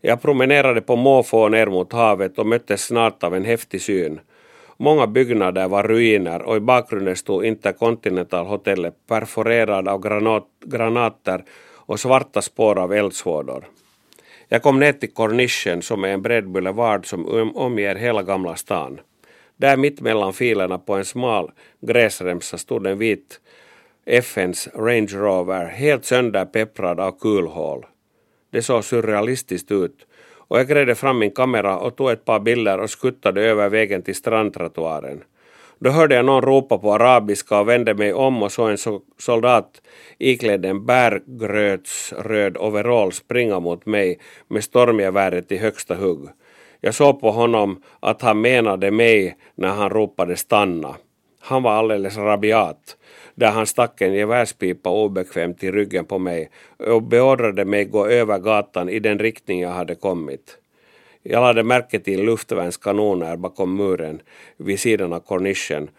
Jag 0.00 0.22
promenerade 0.22 0.80
på 0.80 0.96
måfå 0.96 1.48
ner 1.48 1.66
mot 1.66 1.92
havet 1.92 2.38
och 2.38 2.46
möttes 2.46 2.82
snart 2.82 3.24
av 3.24 3.34
en 3.34 3.44
häftig 3.44 3.82
syn. 3.82 4.20
Många 4.76 5.06
byggnader 5.06 5.68
var 5.68 5.82
ruiner 5.82 6.42
och 6.42 6.56
i 6.56 6.60
bakgrunden 6.60 7.16
stod 7.16 7.44
Intercontinental 7.44 8.46
hotellet 8.46 8.94
perforerad 9.08 9.88
av 9.88 10.00
granat, 10.00 10.46
granater 10.64 11.44
och 11.74 12.00
svarta 12.00 12.42
spår 12.42 12.78
av 12.78 12.92
eldsvådor. 12.92 13.64
Jag 14.48 14.62
kom 14.62 14.78
ner 14.78 14.92
till 14.92 15.12
Cornichen 15.12 15.82
som 15.82 16.04
är 16.04 16.08
en 16.08 16.22
bred 16.22 16.48
boulevard 16.48 17.06
som 17.06 17.52
omger 17.56 17.94
hela 17.94 18.22
Gamla 18.22 18.56
stan. 18.56 19.00
Där 19.56 19.76
mitt 19.76 20.00
mellan 20.00 20.32
filerna 20.32 20.78
på 20.78 20.94
en 20.94 21.04
smal 21.04 21.50
gräsremsa 21.80 22.58
stod 22.58 22.86
en 22.86 22.98
vit 22.98 23.40
FNs 24.06 24.68
Range 24.74 25.12
Rover 25.12 25.66
helt 25.66 26.04
sönderpepprad 26.04 27.00
av 27.00 27.18
kulhål. 27.20 27.86
Det 28.50 28.62
såg 28.62 28.84
surrealistiskt 28.84 29.72
ut 29.72 30.06
och 30.48 30.58
jag 30.58 30.68
grävde 30.68 30.94
fram 30.94 31.18
min 31.18 31.30
kamera 31.30 31.78
och 31.78 31.96
tog 31.96 32.10
ett 32.10 32.24
par 32.24 32.40
bilder 32.40 32.78
och 32.78 32.90
skuttade 32.90 33.42
över 33.42 33.68
vägen 33.68 34.02
till 34.02 34.14
strandtrottoaren. 34.14 35.22
Då 35.78 35.90
hörde 35.90 36.14
jag 36.14 36.24
någon 36.24 36.42
ropa 36.42 36.78
på 36.78 36.94
arabiska 36.94 37.60
och 37.60 37.68
vände 37.68 37.94
mig 37.94 38.12
om 38.12 38.42
och 38.42 38.52
såg 38.52 38.70
en 38.70 38.78
soldat 39.18 39.82
iklädd 40.18 40.64
en 40.64 40.86
bärgrötsröd 40.86 42.56
overall 42.56 43.12
springa 43.12 43.60
mot 43.60 43.86
mig 43.86 44.18
med 44.48 44.64
stormgeväret 44.64 45.52
i 45.52 45.56
högsta 45.56 45.94
hugg. 45.94 46.28
Jag 46.80 46.94
såg 46.94 47.20
på 47.20 47.30
honom 47.30 47.82
att 48.00 48.22
han 48.22 48.40
menade 48.40 48.90
mig 48.90 49.36
när 49.54 49.68
han 49.68 49.90
ropade 49.90 50.36
stanna. 50.36 50.96
Han 51.40 51.62
var 51.62 51.72
alldeles 51.72 52.16
rabiat, 52.16 52.96
där 53.34 53.50
han 53.50 53.66
stack 53.66 54.00
en 54.00 54.14
gevärspipa 54.14 54.90
obekvämt 54.90 55.64
i 55.64 55.70
ryggen 55.70 56.04
på 56.04 56.18
mig 56.18 56.50
och 56.78 57.02
beordrade 57.02 57.64
mig 57.64 57.84
gå 57.84 58.06
över 58.06 58.38
gatan 58.38 58.88
i 58.88 58.98
den 58.98 59.18
riktning 59.18 59.60
jag 59.60 59.70
hade 59.70 59.94
kommit. 59.94 60.58
Jag 61.22 61.40
lade 61.40 61.62
märke 61.62 61.98
till 61.98 62.22
luftvärnskanoner 62.22 63.36
bakom 63.36 63.76
muren 63.76 64.20
vid 64.56 64.80
sidan 64.80 65.12
av 65.12 65.20
kornischen 65.20 65.90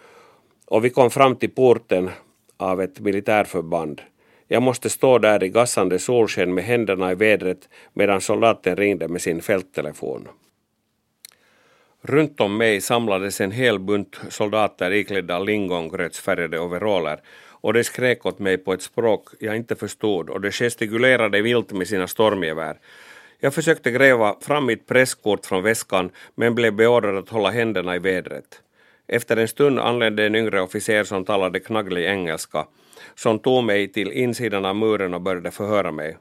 och 0.66 0.86
vi 0.86 0.90
kom 0.90 1.10
fram 1.10 1.36
till 1.36 1.52
porten 1.52 2.10
av 2.58 2.82
ett 2.82 3.00
militärförband. 3.00 4.02
Jag 4.48 4.64
måste 4.64 4.90
stå 4.90 5.18
där 5.18 5.44
i 5.44 5.50
gassande 5.50 6.00
solsken 6.00 6.54
med 6.54 6.64
händerna 6.64 7.12
i 7.12 7.16
vädret 7.16 7.70
medan 7.94 8.22
soldaten 8.22 8.76
ringde 8.76 9.08
med 9.08 9.22
sin 9.22 9.42
fälttelefon. 9.42 10.28
Runt 12.02 12.42
om 12.42 12.58
mig 12.58 12.82
samlades 12.82 13.42
en 13.42 13.52
hel 13.52 13.80
bunt 13.80 14.20
soldater 14.30 14.92
iklädda 14.92 15.40
lingongrötsfärgade 15.40 16.60
overaller 16.60 17.20
och 17.62 17.74
de 17.74 17.84
skrek 17.84 18.26
åt 18.26 18.40
mig 18.40 18.58
på 18.58 18.74
ett 18.74 18.82
språk 18.82 19.28
jag 19.40 19.56
inte 19.56 19.76
förstod 19.76 20.30
och 20.30 20.42
de 20.42 20.52
gestikulerade 20.52 21.42
vilt 21.42 21.72
med 21.72 21.88
sina 21.88 22.08
stormgevär. 22.08 22.78
Jag 23.40 23.54
försökte 23.54 23.92
gräva 23.92 24.36
fram 24.42 24.66
mitt 24.66 24.88
presskort 24.88 25.46
från 25.46 25.64
väskan 25.64 26.10
men 26.36 26.56
blev 26.56 26.74
beordrad 26.74 27.18
att 27.18 27.30
hålla 27.30 27.50
händerna 27.50 27.96
i 27.96 28.00
vädret. 28.00 28.62
Efter 29.08 29.38
en 29.38 29.48
stund 29.48 29.80
anlände 29.80 30.26
en 30.26 30.36
yngre 30.36 30.62
officer 30.62 31.04
som 31.04 31.26
talade 31.26 31.60
knagglig 31.60 32.06
engelska, 32.06 32.68
som 33.16 33.40
tog 33.40 33.64
mig 33.64 33.92
till 33.92 34.12
insidan 34.12 34.66
av 34.66 34.76
muren 34.76 35.14
och 35.14 35.22
började 35.22 35.52
förhöra 35.52 35.92
mig. 35.92 36.18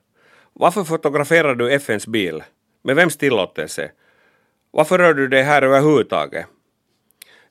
Varför 0.52 0.84
fotograferar 0.84 1.54
du 1.54 1.72
FNs 1.72 2.06
bil? 2.06 2.42
Med 2.82 2.96
vems 2.96 3.16
tillåtelse? 3.16 3.90
Varför 4.76 4.98
rör 4.98 5.14
du 5.14 5.28
dig 5.28 5.42
här 5.42 5.62
överhuvudtaget? 5.62 6.46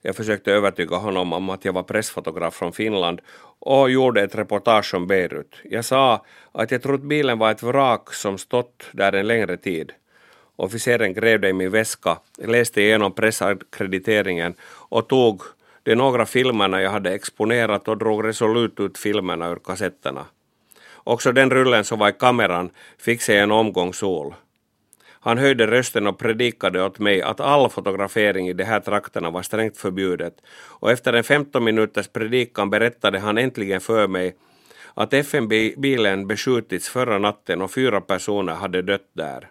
Jag 0.02 0.16
försökte 0.16 0.52
övertyga 0.52 0.96
honom 0.96 1.34
om 1.34 1.50
att 1.50 1.66
jag 1.66 1.74
var 1.74 1.84
pressfotograf 1.84 2.54
från 2.54 2.74
Finland 2.74 3.22
och 3.60 3.90
gjorde 3.90 4.22
ett 4.22 4.36
reportage 4.36 4.94
om 4.94 5.08
Beirut. 5.08 5.56
Jag 5.64 5.86
sa 5.86 6.26
att 6.52 6.72
jag 6.72 6.82
trodde 6.82 7.08
bilen 7.08 7.40
var 7.40 7.52
ett 7.52 7.64
vrak 7.64 8.14
som 8.14 8.38
stått 8.38 8.84
där 8.92 9.14
en 9.14 9.28
längre 9.28 9.58
tid. 9.58 9.92
Officeren 10.56 11.14
grävde 11.14 11.50
i 11.50 11.54
min 11.54 11.72
väska, 11.72 12.18
läste 12.38 12.82
igenom 12.82 13.12
pressakkrediteringen 13.12 14.54
och 14.90 15.08
tog 15.08 15.42
de 15.84 15.96
några 15.96 16.26
filmerna 16.26 16.82
jag 16.82 16.92
hade 16.92 17.14
exponerat 17.14 17.88
och 17.88 17.98
drog 17.98 18.28
resolut 18.28 18.80
ut 18.80 18.98
filmerna 18.98 19.50
ur 19.50 19.60
kassetterna. 19.66 20.26
Också 20.94 21.32
den 21.32 21.50
rullen 21.50 21.84
som 21.84 22.00
var 22.00 22.10
i 22.10 22.14
kameran 22.14 22.70
fick 22.98 23.22
sig 23.22 23.38
en 23.38 23.52
omgång 23.52 23.94
sol. 23.94 24.34
Han 25.26 25.38
höjde 25.38 25.68
rösten 25.68 26.08
och 26.08 26.18
predikade 26.18 26.84
åt 26.84 27.00
mig 27.00 27.22
att 27.22 27.40
all 27.40 27.70
fotografering 27.70 28.50
i 28.50 28.54
de 28.54 28.64
här 28.64 28.80
trakterna 28.80 29.30
var 29.30 29.42
strängt 29.42 29.78
förbjudet 29.78 30.34
och 30.68 30.92
efter 30.92 31.14
en 31.14 31.24
15 31.24 31.64
minuters 31.64 32.08
predikan 32.08 32.70
berättade 32.70 33.20
han 33.20 33.38
äntligen 33.38 33.82
för 33.82 34.08
mig 34.08 34.36
att 34.94 35.14
FN-bilen 35.14 36.28
beskjutits 36.28 36.90
förra 36.90 37.18
natten 37.18 37.62
och 37.62 37.72
fyra 37.72 38.02
personer 38.02 38.54
hade 38.54 38.82
dött 38.82 39.10
där. 39.14 39.50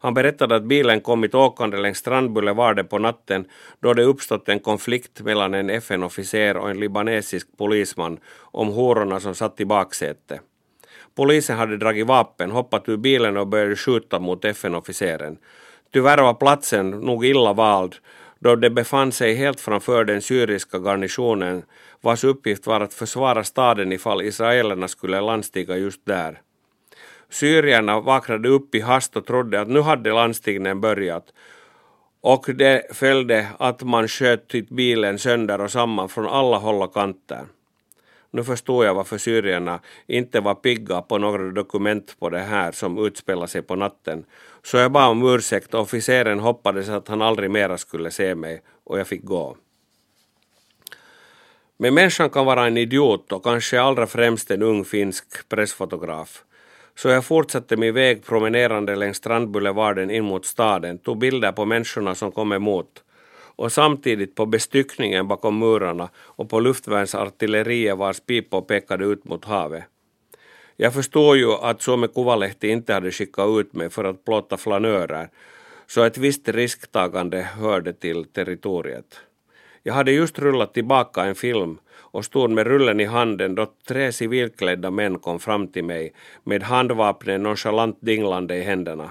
Han 0.00 0.14
berättade 0.14 0.56
att 0.56 0.64
bilen 0.64 1.00
kommit 1.00 1.34
åkande 1.34 1.76
längs 1.76 1.98
Strandboulevarden 1.98 2.86
på 2.86 2.98
natten 2.98 3.44
då 3.80 3.94
det 3.94 4.02
uppstått 4.02 4.48
en 4.48 4.60
konflikt 4.60 5.20
mellan 5.20 5.54
en 5.54 5.70
FN-officer 5.70 6.56
och 6.56 6.70
en 6.70 6.80
libanesisk 6.80 7.48
polisman 7.58 8.18
om 8.40 8.68
hororna 8.68 9.20
som 9.20 9.34
satt 9.34 9.60
i 9.60 9.64
baksätet. 9.64 10.40
Polisen 11.20 11.56
hade 11.56 11.76
dragit 11.76 12.06
vapen, 12.06 12.50
hoppat 12.50 12.88
ur 12.88 12.96
bilen 12.96 13.36
och 13.36 13.46
började 13.46 13.76
skjuta 13.76 14.18
mot 14.18 14.44
FN-officeren. 14.44 15.38
Tyvärr 15.92 16.22
var 16.22 16.34
platsen 16.34 16.90
nog 16.90 17.24
illa 17.24 17.52
vald 17.52 17.94
då 18.38 18.56
det 18.56 18.70
befann 18.70 19.12
sig 19.12 19.34
helt 19.34 19.60
framför 19.60 20.04
den 20.04 20.22
syriska 20.22 20.78
garnisonen 20.78 21.62
vars 22.00 22.24
uppgift 22.24 22.66
var 22.66 22.80
att 22.80 22.94
försvara 22.94 23.44
staden 23.44 23.92
ifall 23.92 24.22
israelerna 24.22 24.88
skulle 24.88 25.20
landstiga 25.20 25.76
just 25.76 26.06
där. 26.06 26.40
Syrierna 27.30 28.00
vaknade 28.00 28.48
upp 28.48 28.74
i 28.74 28.80
hast 28.80 29.16
och 29.16 29.26
trodde 29.26 29.60
att 29.60 29.68
nu 29.68 29.80
hade 29.80 30.12
landstigningen 30.12 30.80
börjat 30.80 31.24
och 32.20 32.46
det 32.54 32.96
följde 32.96 33.48
att 33.58 33.82
man 33.82 34.08
sköt 34.08 34.48
typ 34.48 34.68
bilen 34.68 35.18
sönder 35.18 35.60
och 35.60 35.70
samman 35.70 36.08
från 36.08 36.26
alla 36.26 36.56
håll 36.56 36.82
och 36.82 36.94
kanter. 36.94 37.46
Nu 38.30 38.44
förstår 38.44 38.84
jag 38.84 38.94
varför 38.94 39.18
syrierna 39.18 39.80
inte 40.06 40.40
var 40.40 40.54
pigga 40.54 41.02
på 41.02 41.18
några 41.18 41.50
dokument 41.50 42.16
på 42.18 42.28
det 42.28 42.38
här 42.38 42.72
som 42.72 43.06
utspelade 43.06 43.48
sig 43.48 43.62
på 43.62 43.76
natten. 43.76 44.24
Så 44.62 44.76
jag 44.76 44.92
bad 44.92 45.10
om 45.10 45.34
ursäkt 45.34 45.74
och 45.74 45.80
officeren 45.80 46.40
hoppades 46.40 46.88
att 46.88 47.08
han 47.08 47.22
aldrig 47.22 47.50
mera 47.50 47.78
skulle 47.78 48.10
se 48.10 48.34
mig 48.34 48.62
och 48.84 48.98
jag 48.98 49.06
fick 49.06 49.24
gå. 49.24 49.56
Men 51.76 51.94
människan 51.94 52.30
kan 52.30 52.46
vara 52.46 52.66
en 52.66 52.76
idiot 52.76 53.32
och 53.32 53.44
kanske 53.44 53.80
allra 53.80 54.06
främst 54.06 54.50
en 54.50 54.62
ung 54.62 54.84
finsk 54.84 55.48
pressfotograf. 55.48 56.44
Så 56.94 57.08
jag 57.08 57.24
fortsatte 57.24 57.76
min 57.76 57.94
väg 57.94 58.26
promenerande 58.26 58.96
längs 58.96 59.16
Strandboulevarden 59.16 60.10
in 60.10 60.24
mot 60.24 60.46
staden, 60.46 60.98
tog 60.98 61.18
bilder 61.18 61.52
på 61.52 61.64
människorna 61.64 62.14
som 62.14 62.32
kom 62.32 62.52
emot 62.52 63.02
och 63.60 63.72
samtidigt 63.72 64.34
på 64.34 64.46
bestyckningen 64.46 65.28
bakom 65.28 65.58
murarna 65.58 66.08
och 66.16 66.48
på 66.48 66.60
luftvärnsartilleriet 66.60 67.98
vars 67.98 68.20
pipor 68.20 68.62
pekade 68.62 69.04
ut 69.04 69.24
mot 69.24 69.44
havet. 69.44 69.84
Jag 70.76 70.94
förstår 70.94 71.36
ju 71.36 71.52
att 71.52 71.82
Suomen 71.82 72.08
Kuvalehti 72.08 72.68
inte 72.68 72.94
hade 72.94 73.10
skickat 73.10 73.48
ut 73.48 73.72
mig 73.72 73.90
för 73.90 74.04
att 74.04 74.24
plåta 74.24 74.56
flanörer, 74.56 75.28
så 75.86 76.02
ett 76.04 76.18
visst 76.18 76.48
risktagande 76.48 77.40
hörde 77.42 77.92
till 77.92 78.24
territoriet. 78.24 79.20
Jag 79.82 79.94
hade 79.94 80.12
just 80.12 80.38
rullat 80.38 80.74
tillbaka 80.74 81.24
en 81.24 81.34
film 81.34 81.78
och 81.90 82.24
stod 82.24 82.50
med 82.50 82.66
rullen 82.66 83.00
i 83.00 83.04
handen 83.04 83.54
då 83.54 83.66
tre 83.88 84.12
civilklädda 84.12 84.90
män 84.90 85.18
kom 85.18 85.40
fram 85.40 85.68
till 85.68 85.84
mig 85.84 86.12
med 86.44 86.62
handvapnen 86.62 87.42
nonchalant 87.42 87.98
dinglande 88.00 88.56
i 88.56 88.62
händerna. 88.62 89.10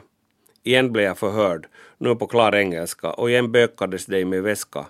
Igen 0.63 0.91
blev 0.91 1.05
jag 1.05 1.17
förhörd, 1.17 1.67
nu 1.97 2.15
på 2.15 2.27
klar 2.27 2.55
engelska, 2.55 3.11
och 3.11 3.29
igen 3.29 3.51
bökades 3.51 4.05
det 4.05 4.19
i 4.19 4.25
min 4.25 4.43
väska. 4.43 4.85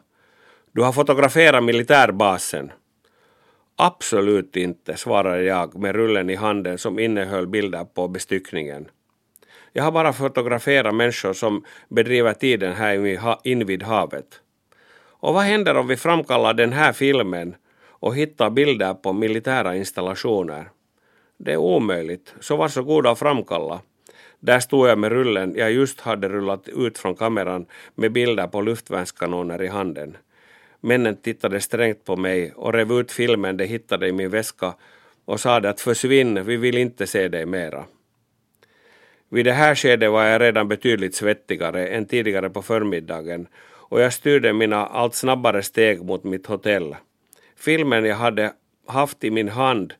Du 0.71 0.81
har 0.81 0.91
fotograferat 0.91 1.63
militärbasen. 1.63 2.71
Absolut 3.75 4.55
inte, 4.55 4.97
svarade 4.97 5.43
jag 5.43 5.75
med 5.75 5.95
rullen 5.95 6.29
i 6.29 6.35
handen 6.35 6.77
som 6.77 6.99
innehöll 6.99 7.47
bilder 7.47 7.85
på 7.85 8.07
bestyckningen. 8.07 8.87
Jag 9.73 9.83
har 9.83 9.91
bara 9.91 10.13
fotograferat 10.13 10.95
människor 10.95 11.33
som 11.33 11.63
bedriver 11.89 12.33
tiden 12.33 12.73
här 12.73 13.37
invid 13.43 13.83
havet. 13.83 14.41
Och 15.21 15.33
vad 15.33 15.43
händer 15.43 15.77
om 15.77 15.87
vi 15.87 15.97
framkallar 15.97 16.53
den 16.53 16.73
här 16.73 16.93
filmen 16.93 17.55
och 17.87 18.15
hittar 18.15 18.49
bilder 18.49 18.93
på 18.93 19.13
militära 19.13 19.75
installationer? 19.75 20.69
Det 21.37 21.53
är 21.53 21.57
omöjligt, 21.57 22.33
så 22.39 22.55
varsågoda 22.55 23.11
och 23.11 23.19
framkalla. 23.19 23.81
Där 24.39 24.59
stod 24.59 24.89
jag 24.89 24.97
med 24.97 25.11
rullen 25.11 25.53
jag 25.57 25.71
just 25.71 26.01
hade 26.01 26.29
rullat 26.29 26.67
ut 26.67 26.97
från 26.97 27.15
kameran 27.15 27.65
med 27.95 28.11
bilder 28.11 28.47
på 28.47 28.61
luftvärnskanoner 28.61 29.61
i 29.61 29.67
handen. 29.67 30.17
Männen 30.81 31.15
tittade 31.15 31.61
strängt 31.61 32.05
på 32.05 32.15
mig 32.15 32.53
och 32.55 32.73
rev 32.73 32.91
ut 32.91 33.11
filmen 33.11 33.57
de 33.57 33.65
hittade 33.65 34.07
i 34.07 34.11
min 34.11 34.29
väska 34.29 34.73
och 35.25 35.39
sade 35.39 35.69
att 35.69 35.81
försvinn, 35.81 36.43
vi 36.45 36.57
vill 36.57 36.77
inte 36.77 37.07
se 37.07 37.27
dig 37.27 37.45
mera. 37.45 37.85
Vid 39.29 39.45
det 39.45 39.51
här 39.51 39.75
skedet 39.75 40.11
var 40.11 40.23
jag 40.23 40.41
redan 40.41 40.67
betydligt 40.67 41.15
svettigare 41.15 41.87
än 41.87 42.05
tidigare 42.05 42.49
på 42.49 42.61
förmiddagen 42.61 43.47
och 43.89 44.01
jag 44.01 44.13
styrde 44.13 44.53
mina 44.53 44.85
allt 44.85 45.15
snabbare 45.15 45.63
steg 45.63 46.03
mot 46.03 46.23
mitt 46.23 46.45
hotell. 46.45 46.95
Filmen 47.55 48.05
jag 48.05 48.15
hade 48.15 48.53
haft 48.87 49.23
i 49.23 49.31
min 49.31 49.49
hand 49.49 49.93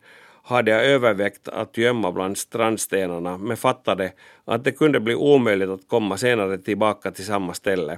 hade 0.50 0.72
jag 0.72 0.86
övervägt 0.86 1.48
att 1.48 1.78
gömma 1.78 2.12
bland 2.12 2.38
strandstenarna 2.38 3.38
men 3.38 3.58
fattade 3.58 4.12
att 4.46 4.64
det 4.64 4.72
kunde 4.72 5.00
bli 5.00 5.16
omöjligt 5.16 5.70
att 5.70 5.88
komma 5.88 6.18
senare 6.18 6.58
tillbaka 6.58 7.12
till 7.12 7.26
samma 7.26 7.54
ställe. 7.54 7.98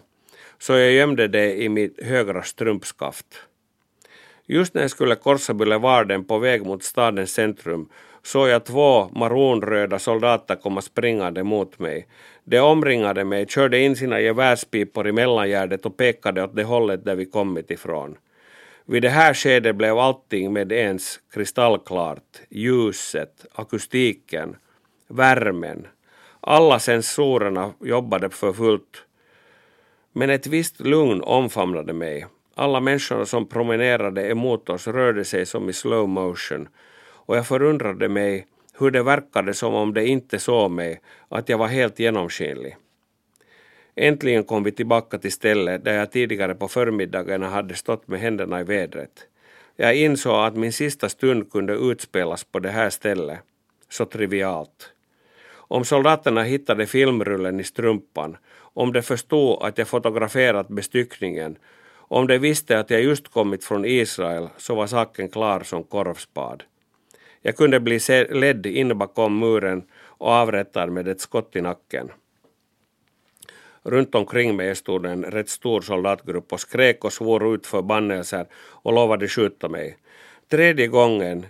Så 0.59 0.73
jag 0.73 0.91
gömde 0.91 1.27
det 1.27 1.61
i 1.61 1.69
mitt 1.69 2.03
högra 2.03 2.43
strumpskaft. 2.43 3.25
Just 4.45 4.73
när 4.73 4.81
jag 4.81 4.91
skulle 4.91 5.15
korsa 5.15 5.53
Boulevarden 5.53 6.23
på 6.23 6.37
väg 6.37 6.65
mot 6.65 6.83
stadens 6.83 7.33
centrum 7.33 7.89
såg 8.23 8.49
jag 8.49 8.65
två 8.65 9.09
maronröda 9.09 9.99
soldater 9.99 10.55
komma 10.55 10.81
springande 10.81 11.43
mot 11.43 11.79
mig. 11.79 12.07
De 12.43 12.59
omringade 12.59 13.23
mig, 13.23 13.45
körde 13.47 13.79
in 13.79 13.95
sina 13.95 14.21
gevärspipor 14.21 15.07
i 15.07 15.11
mellangärdet 15.11 15.85
och 15.85 15.97
pekade 15.97 16.43
åt 16.43 16.55
det 16.55 16.63
hållet 16.63 17.05
där 17.05 17.15
vi 17.15 17.25
kommit 17.25 17.71
ifrån. 17.71 18.17
Vid 18.85 19.01
det 19.01 19.09
här 19.09 19.33
skedet 19.33 19.75
blev 19.75 19.97
allting 19.97 20.53
med 20.53 20.71
ens 20.71 21.19
kristallklart. 21.33 22.41
Ljuset, 22.49 23.45
akustiken, 23.55 24.55
värmen. 25.07 25.87
Alla 26.39 26.79
sensorerna 26.79 27.73
jobbade 27.79 28.29
för 28.29 28.53
fullt. 28.53 29.05
Men 30.13 30.29
ett 30.29 30.47
visst 30.47 30.79
lugn 30.79 31.21
omfamnade 31.21 31.93
mig. 31.93 32.25
Alla 32.55 32.79
människorna 32.79 33.25
som 33.25 33.49
promenerade 33.49 34.29
emot 34.29 34.69
oss 34.69 34.87
rörde 34.87 35.25
sig 35.25 35.45
som 35.45 35.69
i 35.69 35.73
slow 35.73 36.09
motion 36.09 36.67
och 37.31 37.37
jag 37.37 37.47
förundrade 37.47 38.09
mig 38.09 38.47
hur 38.79 38.91
det 38.91 39.03
verkade 39.03 39.53
som 39.53 39.73
om 39.73 39.93
de 39.93 40.01
inte 40.01 40.39
såg 40.39 40.71
mig, 40.71 41.01
att 41.29 41.49
jag 41.49 41.57
var 41.57 41.67
helt 41.67 41.99
genomskinlig. 41.99 42.77
Äntligen 43.95 44.43
kom 44.43 44.63
vi 44.63 44.71
tillbaka 44.71 45.17
till 45.17 45.31
stället 45.31 45.85
där 45.85 45.93
jag 45.93 46.11
tidigare 46.11 46.55
på 46.55 46.67
förmiddagarna 46.67 47.49
hade 47.49 47.75
stått 47.75 48.07
med 48.07 48.19
händerna 48.19 48.61
i 48.61 48.63
vädret. 48.63 49.27
Jag 49.75 49.95
insåg 49.95 50.35
att 50.35 50.55
min 50.55 50.73
sista 50.73 51.09
stund 51.09 51.51
kunde 51.51 51.73
utspelas 51.73 52.43
på 52.43 52.59
det 52.59 52.69
här 52.69 52.89
stället. 52.89 53.39
Så 53.89 54.05
trivialt. 54.05 54.93
Om 55.53 55.85
soldaterna 55.85 56.43
hittade 56.43 56.87
filmrullen 56.87 57.59
i 57.59 57.63
strumpan, 57.63 58.37
om 58.73 58.93
de 58.93 59.01
förstod 59.01 59.63
att 59.63 59.77
jag 59.77 59.87
fotograferat 59.87 60.67
bestyckningen, 60.67 61.57
om 61.93 62.27
de 62.27 62.37
visste 62.37 62.79
att 62.79 62.89
jag 62.89 63.01
just 63.01 63.27
kommit 63.27 63.63
från 63.63 63.85
Israel 63.85 64.49
så 64.57 64.75
var 64.75 64.87
saken 64.87 65.29
klar 65.29 65.63
som 65.63 65.83
korvspad. 65.83 66.63
Jag 67.41 67.55
kunde 67.55 67.79
bli 67.79 67.99
ledd 68.29 68.65
in 68.65 68.97
bakom 68.97 69.39
muren 69.39 69.83
och 69.93 70.29
avrättad 70.29 70.91
med 70.91 71.07
ett 71.07 71.21
skott 71.21 71.55
i 71.55 71.61
nacken. 71.61 72.11
Runt 73.83 74.15
omkring 74.15 74.55
mig 74.55 74.75
stod 74.75 75.05
en 75.05 75.23
rätt 75.23 75.49
stor 75.49 75.81
soldatgrupp 75.81 76.53
och 76.53 76.59
skrek 76.59 77.05
och 77.05 77.13
svor 77.13 77.55
ut 77.55 77.67
förbannelser 77.67 78.45
och 78.53 78.93
lovade 78.93 79.27
skjuta 79.27 79.69
mig. 79.69 79.97
Tredje 80.49 80.87
gången 80.87 81.45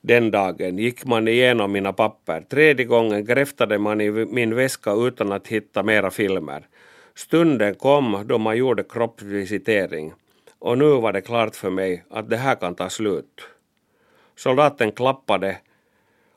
den 0.00 0.30
dagen 0.30 0.78
gick 0.78 1.04
man 1.04 1.28
igenom 1.28 1.72
mina 1.72 1.92
papper. 1.92 2.40
Tredje 2.40 2.84
gången 2.86 3.24
gräftade 3.24 3.78
man 3.78 4.00
i 4.00 4.10
min 4.10 4.54
väska 4.54 4.92
utan 4.92 5.32
att 5.32 5.48
hitta 5.48 5.82
mera 5.82 6.10
filmer. 6.10 6.66
Stunden 7.14 7.74
kom 7.74 8.24
då 8.26 8.38
man 8.38 8.56
gjorde 8.56 8.82
kroppsvisitering 8.82 10.12
och 10.58 10.78
nu 10.78 10.84
var 10.84 11.12
det 11.12 11.20
klart 11.20 11.56
för 11.56 11.70
mig 11.70 12.04
att 12.10 12.30
det 12.30 12.36
här 12.36 12.54
kan 12.54 12.74
ta 12.74 12.90
slut. 12.90 13.40
Soldaten 14.36 14.92
klappade 14.92 15.58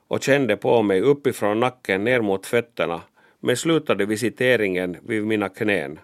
och 0.08 0.22
kände 0.22 0.56
på 0.56 0.82
mig 0.82 1.00
uppifrån 1.00 1.60
nacken 1.60 2.04
ner 2.04 2.20
mot 2.20 2.46
fötterna 2.46 3.00
men 3.42 3.56
slutade 3.56 4.06
visiteringen 4.06 4.96
vid 5.02 5.26
mina 5.26 5.48
knän. 5.48 5.98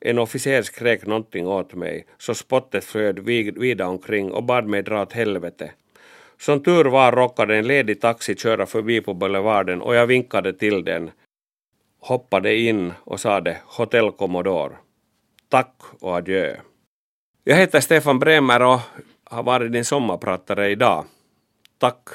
En 0.00 0.18
officer 0.18 0.62
skrek 0.62 1.06
någonting 1.06 1.46
åt 1.46 1.74
mig, 1.74 2.06
så 2.18 2.34
spottet 2.34 2.84
flöd 2.84 3.18
vida 3.58 3.86
omkring 3.86 4.32
och 4.32 4.44
bad 4.44 4.66
mig 4.66 4.82
dra 4.82 5.02
åt 5.02 5.12
helvete. 5.12 5.72
Som 6.38 6.62
tur 6.62 6.84
var 6.84 7.12
råkade 7.12 7.56
en 7.56 7.66
ledig 7.66 8.00
taxi 8.00 8.36
köra 8.36 8.66
förbi 8.66 9.00
på 9.00 9.14
boulevarden 9.14 9.82
och 9.82 9.94
jag 9.94 10.06
vinkade 10.06 10.52
till 10.52 10.84
den, 10.84 11.10
hoppade 12.00 12.56
in 12.56 12.92
och 13.04 13.20
sade 13.20 13.58
Hotel 13.64 14.10
Commodore. 14.10 14.76
Tack 15.48 15.74
och 16.00 16.16
adjö. 16.16 16.56
Jag 17.44 17.56
heter 17.56 17.80
Stefan 17.80 18.18
Bremer 18.18 18.62
och 18.62 18.80
har 19.24 19.42
varit 19.42 19.72
din 19.72 19.84
sommarpratare 19.84 20.70
idag. 20.70 21.04
Tack 21.78 22.08